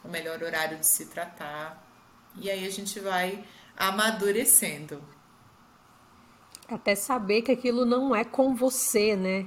[0.03, 1.83] o melhor horário de se tratar.
[2.35, 3.43] E aí a gente vai
[3.75, 5.03] amadurecendo.
[6.67, 9.45] Até saber que aquilo não é com você, né?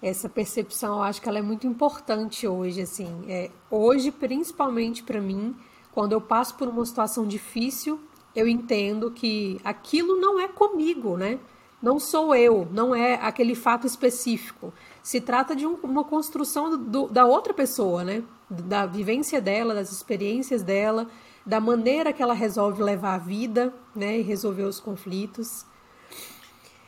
[0.00, 3.24] Essa percepção, eu acho que ela é muito importante hoje, assim.
[3.28, 5.54] É, hoje, principalmente para mim,
[5.92, 8.00] quando eu passo por uma situação difícil,
[8.34, 11.38] eu entendo que aquilo não é comigo, né?
[11.82, 14.72] Não sou eu, não é aquele fato específico.
[15.02, 18.22] Se trata de um, uma construção do, da outra pessoa, né?
[18.48, 21.08] Da vivência dela, das experiências dela,
[21.44, 24.18] da maneira que ela resolve levar a vida, né?
[24.18, 25.66] E resolver os conflitos.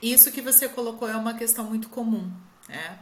[0.05, 2.31] Isso que você colocou é uma questão muito comum,
[2.69, 2.99] né?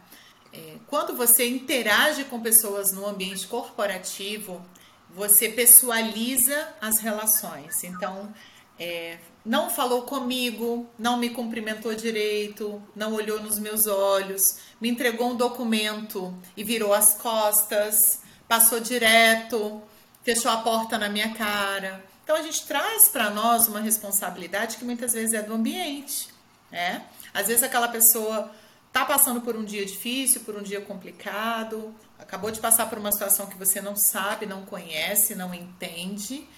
[0.53, 4.64] É, quando você interage com pessoas no ambiente corporativo,
[5.11, 7.82] você pessoaliza as relações.
[7.82, 8.32] Então,
[8.78, 15.32] é, não falou comigo, não me cumprimentou direito, não olhou nos meus olhos, me entregou
[15.32, 19.82] um documento e virou as costas, passou direto,
[20.22, 22.05] fechou a porta na minha cara.
[22.22, 26.31] Então a gente traz para nós uma responsabilidade que muitas vezes é do ambiente,
[26.72, 27.04] né?
[27.32, 28.50] Às vezes aquela pessoa
[28.90, 33.12] tá passando por um dia difícil, por um dia complicado, acabou de passar por uma
[33.12, 36.48] situação que você não sabe, não conhece, não entende,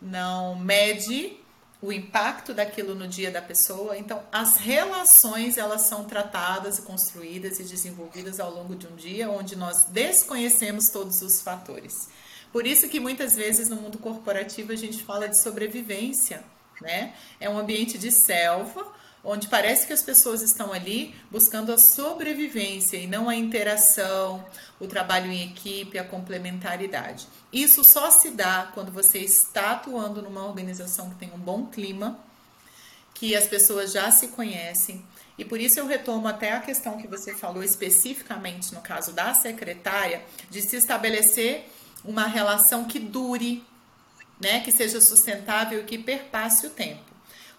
[0.00, 1.36] não mede
[1.80, 3.96] o impacto daquilo no dia da pessoa.
[3.96, 9.30] Então, as relações elas são tratadas e construídas e desenvolvidas ao longo de um dia
[9.30, 12.08] onde nós desconhecemos todos os fatores.
[12.52, 16.42] Por isso que muitas vezes no mundo corporativo a gente fala de sobrevivência,
[16.80, 17.14] né?
[17.38, 22.96] É um ambiente de selva onde parece que as pessoas estão ali buscando a sobrevivência
[22.96, 24.44] e não a interação,
[24.78, 27.26] o trabalho em equipe, a complementaridade.
[27.52, 32.18] Isso só se dá quando você está atuando numa organização que tem um bom clima,
[33.14, 35.04] que as pessoas já se conhecem.
[35.36, 39.34] E por isso eu retomo até a questão que você falou especificamente no caso da
[39.34, 41.68] secretária, de se estabelecer
[42.04, 43.64] uma relação que dure,
[44.40, 47.04] né, que seja sustentável e que perpasse o tempo.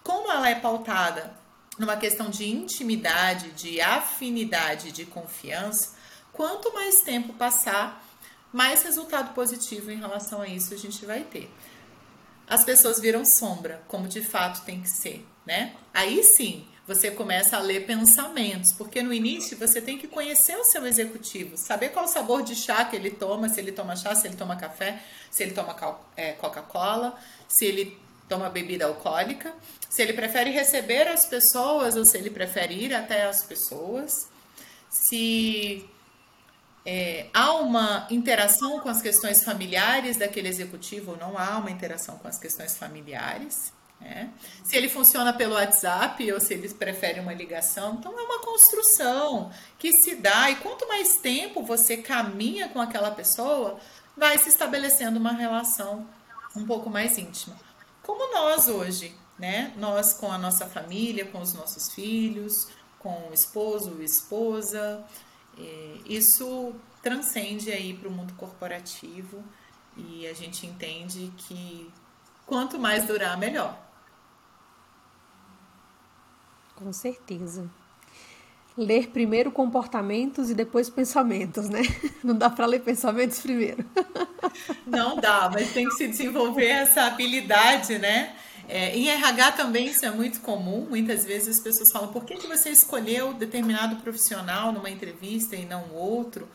[0.02, 1.38] Como ela é pautada
[1.80, 5.94] numa questão de intimidade, de afinidade, de confiança,
[6.30, 8.06] quanto mais tempo passar,
[8.52, 11.50] mais resultado positivo em relação a isso a gente vai ter.
[12.46, 15.74] As pessoas viram sombra, como de fato tem que ser, né?
[15.94, 20.64] Aí sim, você começa a ler pensamentos, porque no início você tem que conhecer o
[20.64, 24.26] seu executivo, saber qual sabor de chá que ele toma, se ele toma chá, se
[24.26, 25.74] ele toma café, se ele toma
[26.14, 27.18] é, Coca-Cola,
[27.48, 27.98] se ele
[28.30, 29.52] toma bebida alcoólica,
[29.88, 34.28] se ele prefere receber as pessoas ou se ele prefere ir até as pessoas,
[34.88, 35.84] se
[36.86, 42.16] é, há uma interação com as questões familiares daquele executivo ou não há uma interação
[42.18, 43.72] com as questões familiares.
[44.00, 44.30] Né?
[44.62, 47.96] Se ele funciona pelo WhatsApp ou se ele prefere uma ligação.
[47.98, 53.10] Então, é uma construção que se dá, e quanto mais tempo você caminha com aquela
[53.10, 53.78] pessoa,
[54.16, 56.06] vai se estabelecendo uma relação
[56.56, 57.69] um pouco mais íntima
[58.10, 59.72] como nós hoje, né?
[59.76, 62.52] Nós com a nossa família, com os nossos filhos,
[62.98, 65.06] com o esposo, esposa.
[66.04, 69.44] Isso transcende aí para o mundo corporativo
[69.96, 71.88] e a gente entende que
[72.46, 73.78] quanto mais durar, melhor.
[76.74, 77.70] Com certeza.
[78.76, 81.82] Ler primeiro comportamentos e depois pensamentos, né?
[82.22, 83.84] Não dá para ler pensamentos primeiro.
[84.86, 88.34] Não dá, mas tem que se desenvolver essa habilidade, né?
[88.68, 90.86] É, em RH também isso é muito comum.
[90.88, 95.64] Muitas vezes as pessoas falam: por que, que você escolheu determinado profissional numa entrevista e
[95.64, 96.48] não outro?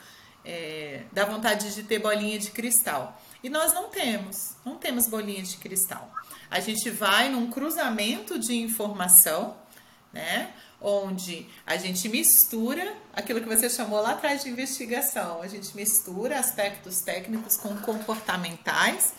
[0.45, 3.21] É, dá vontade de ter bolinha de cristal.
[3.43, 6.09] E nós não temos, não temos bolinha de cristal.
[6.49, 9.57] A gente vai num cruzamento de informação,
[10.13, 10.53] né?
[10.81, 16.39] Onde a gente mistura aquilo que você chamou lá atrás de investigação, a gente mistura
[16.39, 19.13] aspectos técnicos com comportamentais,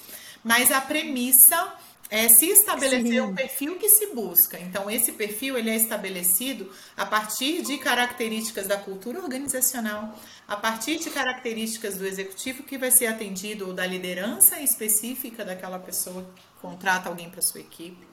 [0.45, 1.77] mas a premissa
[2.09, 4.59] é se estabelecer o um perfil que se busca.
[4.59, 10.99] Então, esse perfil ele é estabelecido a partir de características da cultura organizacional, a partir
[10.99, 16.43] de características do executivo que vai ser atendido ou da liderança específica daquela pessoa que
[16.61, 18.07] contrata alguém para sua equipe.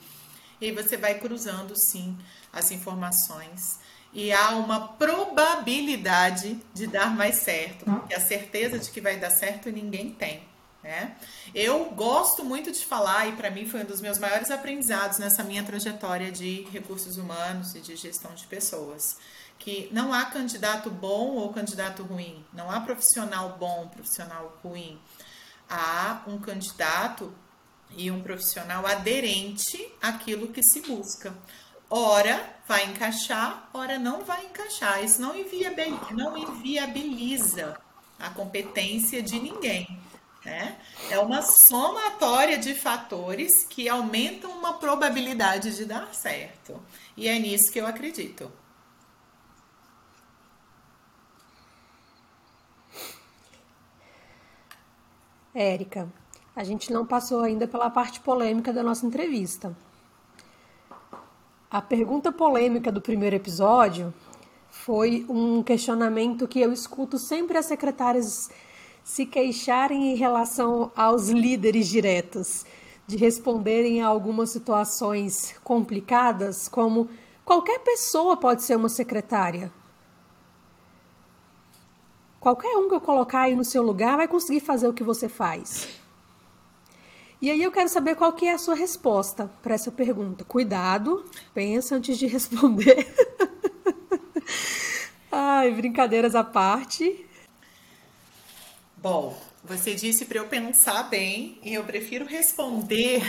[0.64, 2.18] E aí você vai cruzando, sim,
[2.53, 3.80] as informações.
[4.14, 9.30] E há uma probabilidade de dar mais certo, porque a certeza de que vai dar
[9.30, 10.47] certo ninguém tem.
[10.82, 11.18] Né?
[11.53, 15.43] Eu gosto muito de falar, e para mim foi um dos meus maiores aprendizados nessa
[15.43, 19.18] minha trajetória de recursos humanos e de gestão de pessoas,
[19.59, 24.97] que não há candidato bom ou candidato ruim, não há profissional bom, profissional ruim.
[25.70, 27.34] Há um candidato
[27.98, 31.34] e um profissional aderente àquilo que se busca.
[31.89, 35.04] Ora vai encaixar, ora não vai encaixar.
[35.04, 37.80] Isso não inviabiliza, não inviabiliza
[38.20, 40.00] a competência de ninguém.
[40.44, 40.78] Né?
[41.10, 46.82] É uma somatória de fatores que aumentam uma probabilidade de dar certo.
[47.16, 48.52] E é nisso que eu acredito.
[55.54, 56.12] Érica,
[56.56, 59.76] a gente não passou ainda pela parte polêmica da nossa entrevista.
[61.70, 64.14] A pergunta polêmica do primeiro episódio
[64.70, 68.51] foi um questionamento que eu escuto sempre as secretárias
[69.04, 72.66] se queixarem em relação aos líderes diretos,
[73.08, 77.10] de responderem a algumas situações complicadas, como
[77.43, 79.72] qualquer pessoa pode ser uma secretária.
[82.39, 85.28] Qualquer um que eu colocar aí no seu lugar vai conseguir fazer o que você
[85.28, 86.03] faz.
[87.44, 90.46] E aí eu quero saber qual que é a sua resposta para essa pergunta.
[90.46, 93.06] Cuidado, pensa antes de responder.
[95.30, 97.28] Ai, brincadeiras à parte.
[98.96, 103.22] Bom, você disse para eu pensar bem e eu prefiro responder.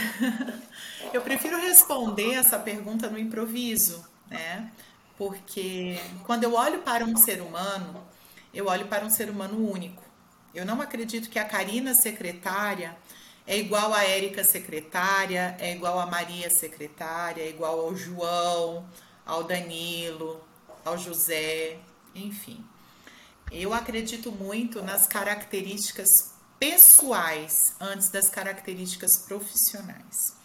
[1.11, 4.71] eu prefiro responder essa pergunta no improviso, né?
[5.17, 8.01] Porque quando eu olho para um ser humano,
[8.53, 10.05] eu olho para um ser humano único.
[10.53, 12.95] Eu não acredito que a Karina secretária
[13.47, 18.87] é igual a Érica secretária, é igual a Maria secretária, é igual ao João,
[19.25, 20.43] ao Danilo,
[20.83, 21.77] ao José,
[22.13, 22.65] enfim.
[23.51, 26.09] Eu acredito muito nas características
[26.59, 30.35] pessoais antes das características profissionais.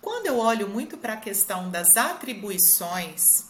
[0.00, 3.46] Quando eu olho muito para a questão das atribuições,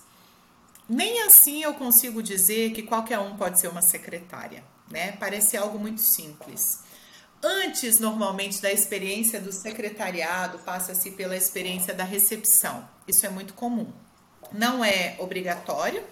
[0.88, 5.12] nem assim eu consigo dizer que qualquer um pode ser uma secretária, né?
[5.12, 6.83] Parece algo muito simples.
[7.46, 12.88] Antes, normalmente, da experiência do secretariado, passa-se pela experiência da recepção.
[13.06, 13.92] Isso é muito comum.
[14.50, 16.02] Não é obrigatório,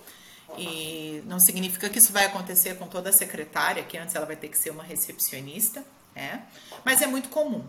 [0.59, 4.37] e não significa que isso vai acontecer com toda a secretária, que antes ela vai
[4.37, 6.45] ter que ser uma recepcionista, né?
[6.85, 7.64] Mas é muito comum.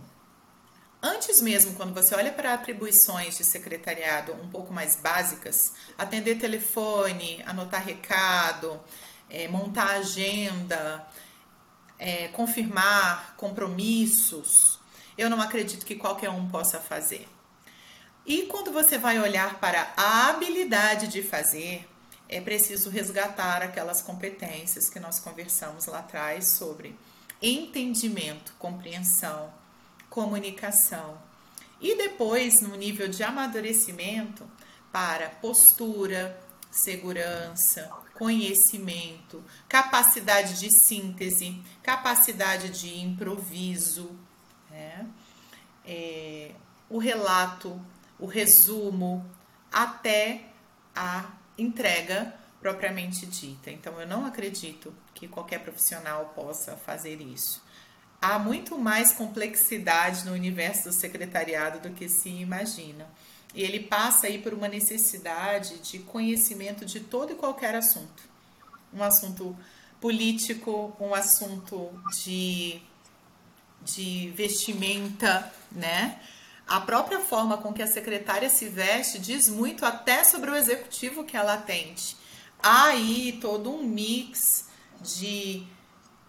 [1.01, 7.41] Antes mesmo, quando você olha para atribuições de secretariado um pouco mais básicas, atender telefone,
[7.45, 8.79] anotar recado,
[9.29, 11.05] é, montar agenda,
[11.97, 14.79] é, confirmar compromissos,
[15.17, 17.27] eu não acredito que qualquer um possa fazer.
[18.25, 21.87] E quando você vai olhar para a habilidade de fazer,
[22.29, 26.97] é preciso resgatar aquelas competências que nós conversamos lá atrás sobre
[27.41, 29.53] entendimento, compreensão,
[30.09, 31.17] comunicação.
[31.81, 34.49] E depois, no nível de amadurecimento,
[34.91, 36.39] para postura,
[36.71, 37.91] segurança,
[38.23, 44.17] conhecimento, capacidade de síntese, capacidade de improviso,
[44.71, 45.05] né?
[45.85, 46.51] é,
[46.89, 47.77] o relato,
[48.17, 49.29] o resumo,
[49.69, 50.45] até
[50.95, 53.69] a entrega propriamente dita.
[53.69, 57.61] Então, eu não acredito que qualquer profissional possa fazer isso.
[58.21, 63.05] Há muito mais complexidade no universo do secretariado do que se imagina.
[63.53, 68.23] E ele passa aí por uma necessidade de conhecimento de todo e qualquer assunto.
[68.93, 69.55] Um assunto
[70.01, 71.89] político, um assunto
[72.23, 72.81] de,
[73.81, 76.19] de vestimenta, né?
[76.67, 81.23] A própria forma com que a secretária se veste diz muito até sobre o executivo
[81.23, 82.15] que ela atende.
[82.61, 84.67] Há aí todo um mix
[85.01, 85.63] de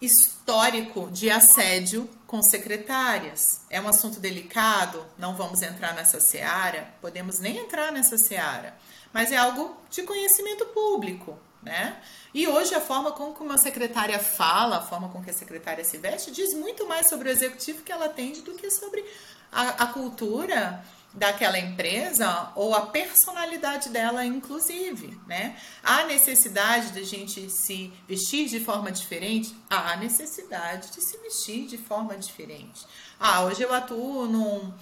[0.01, 3.61] histórico de assédio com secretárias.
[3.69, 8.75] É um assunto delicado, não vamos entrar nessa seara, podemos nem entrar nessa seara,
[9.13, 11.97] mas é algo de conhecimento público, né?
[12.33, 15.85] E hoje a forma com que uma secretária fala, a forma com que a secretária
[15.85, 19.05] se veste, diz muito mais sobre o executivo que ela atende do que sobre
[19.49, 20.83] a, a cultura
[21.15, 25.57] daquela empresa ou a personalidade dela, inclusive, né?
[25.81, 29.55] Há necessidade de a gente se vestir de forma diferente?
[29.69, 32.85] Há necessidade de se vestir de forma diferente.
[33.17, 34.73] Ah, hoje eu atuo num,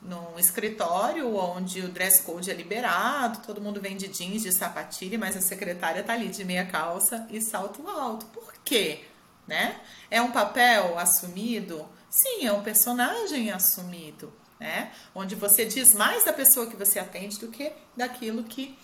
[0.00, 5.18] num escritório onde o dress code é liberado, todo mundo vem de jeans, de sapatilha,
[5.18, 8.24] mas a secretária tá ali de meia calça e salto alto.
[8.26, 9.04] Por quê?
[9.46, 9.78] Né?
[10.10, 11.86] É um papel assumido?
[12.08, 14.92] Sim, é um personagem assumido né?
[15.14, 18.76] Onde você diz mais da pessoa que você atende do que daquilo que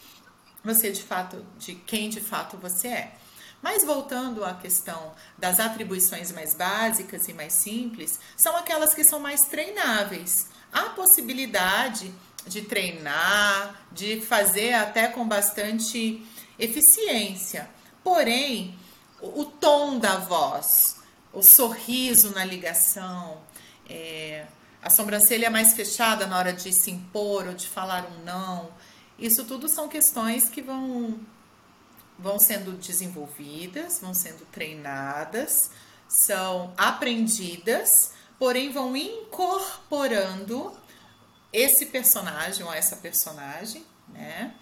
[0.62, 3.14] você de fato, de quem de fato você é.
[3.62, 9.20] Mas voltando à questão das atribuições mais básicas e mais simples, são aquelas que são
[9.20, 10.48] mais treináveis.
[10.72, 12.12] Há possibilidade
[12.46, 16.26] de treinar, de fazer até com bastante
[16.58, 17.68] eficiência.
[18.02, 18.78] Porém,
[19.20, 20.96] o tom da voz,
[21.32, 23.42] o sorriso na ligação,
[23.88, 24.46] é,
[24.82, 28.70] a sobrancelha mais fechada na hora de se impor ou de falar um não.
[29.18, 31.20] Isso tudo são questões que vão,
[32.18, 35.70] vão sendo desenvolvidas, vão sendo treinadas,
[36.08, 40.74] são aprendidas, porém vão incorporando
[41.52, 44.54] esse personagem ou essa personagem, né?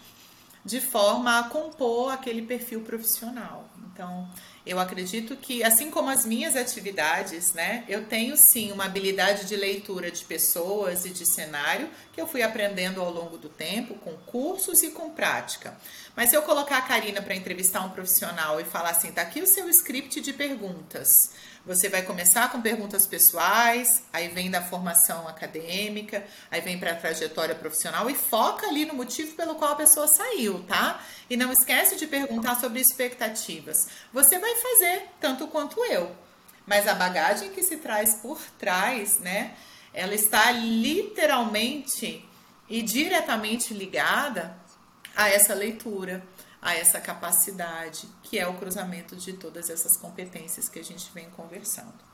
[0.65, 3.69] De forma a compor aquele perfil profissional.
[3.99, 4.29] Então,
[4.65, 9.57] eu acredito que, assim como as minhas atividades, né, eu tenho sim uma habilidade de
[9.57, 14.13] leitura de pessoas e de cenário que eu fui aprendendo ao longo do tempo, com
[14.19, 15.77] cursos e com prática.
[16.15, 19.43] Mas se eu colocar a Karina para entrevistar um profissional e falar assim, tá aqui
[19.43, 21.33] o seu script de perguntas.
[21.69, 26.95] Você vai começar com perguntas pessoais, aí vem da formação acadêmica, aí vem para a
[26.95, 30.99] trajetória profissional e foca ali no motivo pelo qual a pessoa saiu, tá?
[31.29, 33.87] E não esquece de perguntar sobre expectativas.
[34.15, 36.11] Você vai fazer tanto quanto eu.
[36.67, 39.55] Mas a bagagem que se traz por trás, né?
[39.93, 42.27] Ela está literalmente
[42.67, 44.57] e diretamente ligada
[45.15, 46.23] a essa leitura
[46.61, 51.31] a essa capacidade, que é o cruzamento de todas essas competências que a gente vem
[51.31, 52.09] conversando.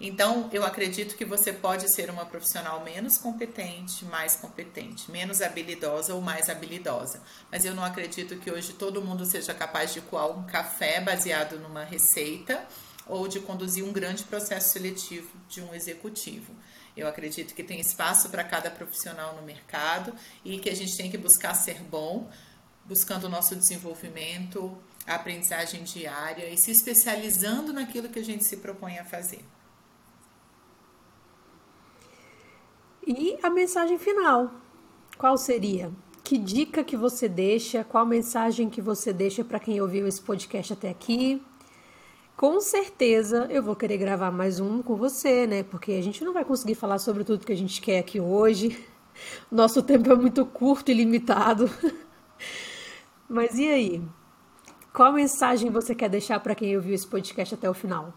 [0.00, 6.14] Então, eu acredito que você pode ser uma profissional menos competente, mais competente, menos habilidosa
[6.14, 7.22] ou mais habilidosa.
[7.50, 11.58] Mas eu não acredito que hoje todo mundo seja capaz de coar um café baseado
[11.60, 12.66] numa receita
[13.06, 16.52] ou de conduzir um grande processo seletivo de um executivo.
[16.96, 20.12] Eu acredito que tem espaço para cada profissional no mercado
[20.44, 22.30] e que a gente tem que buscar ser bom,
[22.86, 24.76] buscando o nosso desenvolvimento,
[25.06, 29.44] a aprendizagem diária e se especializando naquilo que a gente se propõe a fazer.
[33.06, 34.50] E a mensagem final,
[35.18, 35.92] qual seria?
[36.22, 37.84] Que dica que você deixa?
[37.84, 41.42] Qual mensagem que você deixa para quem ouviu esse podcast até aqui?
[42.34, 45.62] Com certeza eu vou querer gravar mais um com você, né?
[45.62, 48.82] Porque a gente não vai conseguir falar sobre tudo que a gente quer aqui hoje.
[49.52, 51.70] Nosso tempo é muito curto e limitado.
[53.28, 54.02] Mas e aí?
[54.92, 58.14] Qual mensagem você quer deixar para quem ouviu esse podcast até o final?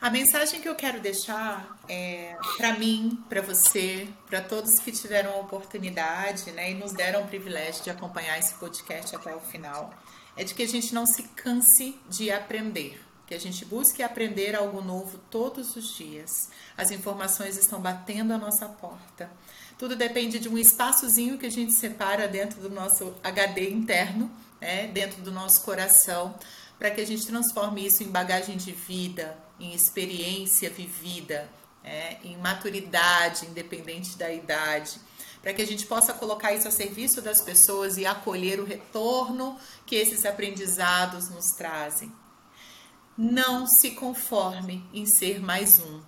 [0.00, 5.32] A mensagem que eu quero deixar é para mim, para você, para todos que tiveram
[5.32, 9.92] a oportunidade né, e nos deram o privilégio de acompanhar esse podcast até o final,
[10.36, 14.54] é de que a gente não se canse de aprender, que a gente busque aprender
[14.54, 16.50] algo novo todos os dias.
[16.76, 19.30] As informações estão batendo a nossa porta.
[19.78, 24.86] Tudo depende de um espaçozinho que a gente separa dentro do nosso HD interno, né,
[24.86, 26.34] dentro do nosso coração,
[26.78, 31.48] para que a gente transforme isso em bagagem de vida, em experiência vivida,
[31.84, 34.98] é, em maturidade, independente da idade,
[35.42, 39.58] para que a gente possa colocar isso a serviço das pessoas e acolher o retorno
[39.84, 42.10] que esses aprendizados nos trazem.
[43.16, 46.00] Não se conforme em ser mais um.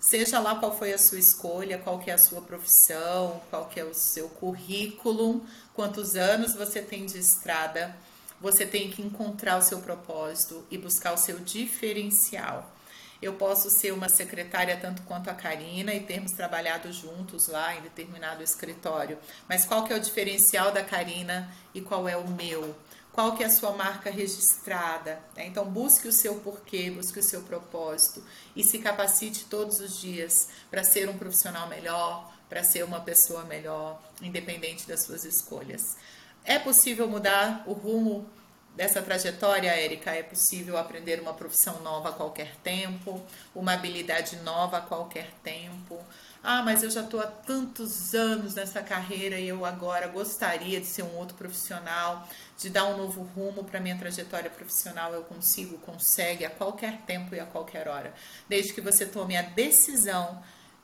[0.00, 3.78] Seja lá qual foi a sua escolha, qual que é a sua profissão, qual que
[3.78, 5.44] é o seu currículo,
[5.74, 7.94] quantos anos você tem de estrada,
[8.40, 12.74] você tem que encontrar o seu propósito e buscar o seu diferencial.
[13.20, 17.82] Eu posso ser uma secretária tanto quanto a Karina e termos trabalhado juntos lá em
[17.82, 19.18] determinado escritório.
[19.46, 22.74] Mas qual que é o diferencial da Karina e qual é o meu?
[23.12, 25.20] Qual que é a sua marca registrada.
[25.36, 25.46] Né?
[25.46, 28.22] Então busque o seu porquê, busque o seu propósito
[28.54, 33.44] e se capacite todos os dias para ser um profissional melhor, para ser uma pessoa
[33.44, 35.96] melhor, independente das suas escolhas.
[36.44, 38.28] É possível mudar o rumo
[38.74, 40.10] dessa trajetória, Érica?
[40.10, 43.22] É possível aprender uma profissão nova a qualquer tempo,
[43.54, 45.98] uma habilidade nova a qualquer tempo.
[46.42, 50.86] Ah, mas eu já estou há tantos anos nessa carreira e eu agora gostaria de
[50.86, 52.26] ser um outro profissional,
[52.60, 55.14] de dar um novo rumo para minha trajetória profissional.
[55.14, 58.12] Eu consigo, consegue a qualquer tempo e a qualquer hora,
[58.48, 60.42] desde que você tome a decisão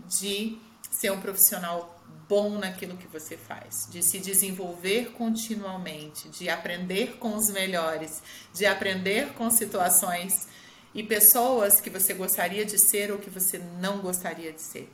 [0.09, 0.59] de
[0.91, 7.37] ser um profissional bom naquilo que você faz, de se desenvolver continuamente, de aprender com
[7.37, 8.23] os melhores,
[8.55, 10.49] de aprender com situações
[10.95, 14.91] e pessoas que você gostaria de ser ou que você não gostaria de ser.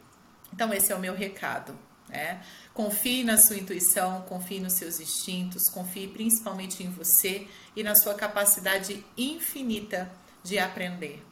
[0.53, 1.79] Então, esse é o meu recado.
[2.13, 2.43] Né?
[2.75, 8.15] Confie na sua intuição, confie nos seus instintos, confie principalmente em você e na sua
[8.15, 10.13] capacidade infinita
[10.45, 11.25] de aprender.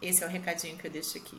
[0.00, 1.38] Esse é o recadinho que eu deixo aqui.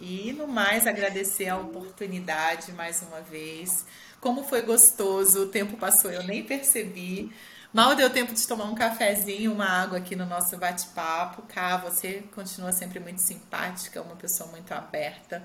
[0.00, 3.86] E no mais, agradecer a oportunidade mais uma vez.
[4.20, 7.32] Como foi gostoso, o tempo passou, eu nem percebi.
[7.72, 11.42] Mal deu tempo de tomar um cafezinho, uma água aqui no nosso bate-papo.
[11.42, 15.44] Cá, você continua sempre muito simpática, uma pessoa muito aberta.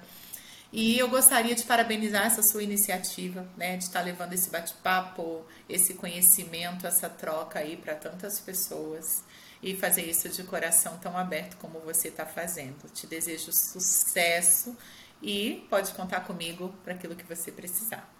[0.71, 5.95] E eu gostaria de parabenizar essa sua iniciativa, né, de estar levando esse bate-papo, esse
[5.95, 9.23] conhecimento, essa troca aí para tantas pessoas
[9.63, 12.87] e fazer isso de coração tão aberto como você está fazendo.
[12.93, 14.77] Te desejo sucesso
[15.23, 18.18] e pode contar comigo para aquilo que você precisar.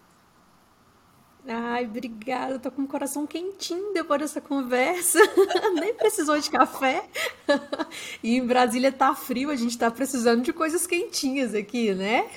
[1.48, 2.54] Ai, obrigada.
[2.54, 5.20] Eu tô com o coração quentinho depois dessa conversa.
[5.80, 7.04] Nem precisou de café.
[8.24, 12.30] e em Brasília tá frio, a gente tá precisando de coisas quentinhas aqui, né?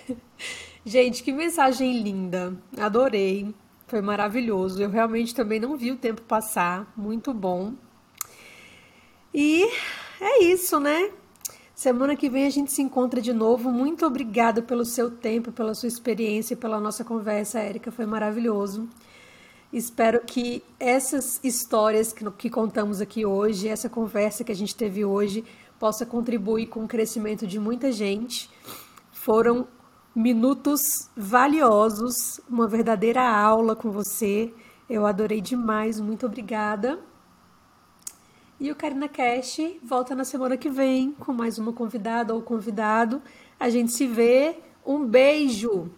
[0.85, 2.57] Gente, que mensagem linda.
[2.79, 3.55] Adorei.
[3.87, 4.83] Foi maravilhoso.
[4.83, 6.91] Eu realmente também não vi o tempo passar.
[6.97, 7.75] Muito bom.
[9.35, 9.65] E
[10.21, 11.11] é isso, né?
[11.83, 13.69] Semana que vem a gente se encontra de novo.
[13.69, 17.91] Muito obrigada pelo seu tempo, pela sua experiência, pela nossa conversa, Érica.
[17.91, 18.89] Foi maravilhoso.
[19.73, 25.05] Espero que essas histórias que, que contamos aqui hoje, essa conversa que a gente teve
[25.05, 25.45] hoje,
[25.77, 28.49] possa contribuir com o crescimento de muita gente.
[29.11, 29.67] Foram
[30.15, 34.55] minutos valiosos, uma verdadeira aula com você.
[34.89, 35.99] Eu adorei demais.
[35.99, 37.01] Muito obrigada.
[38.63, 43.21] E o Karina Cash volta na semana que vem com mais uma convidada ou convidado.
[43.59, 44.55] A gente se vê.
[44.87, 45.91] Um beijo!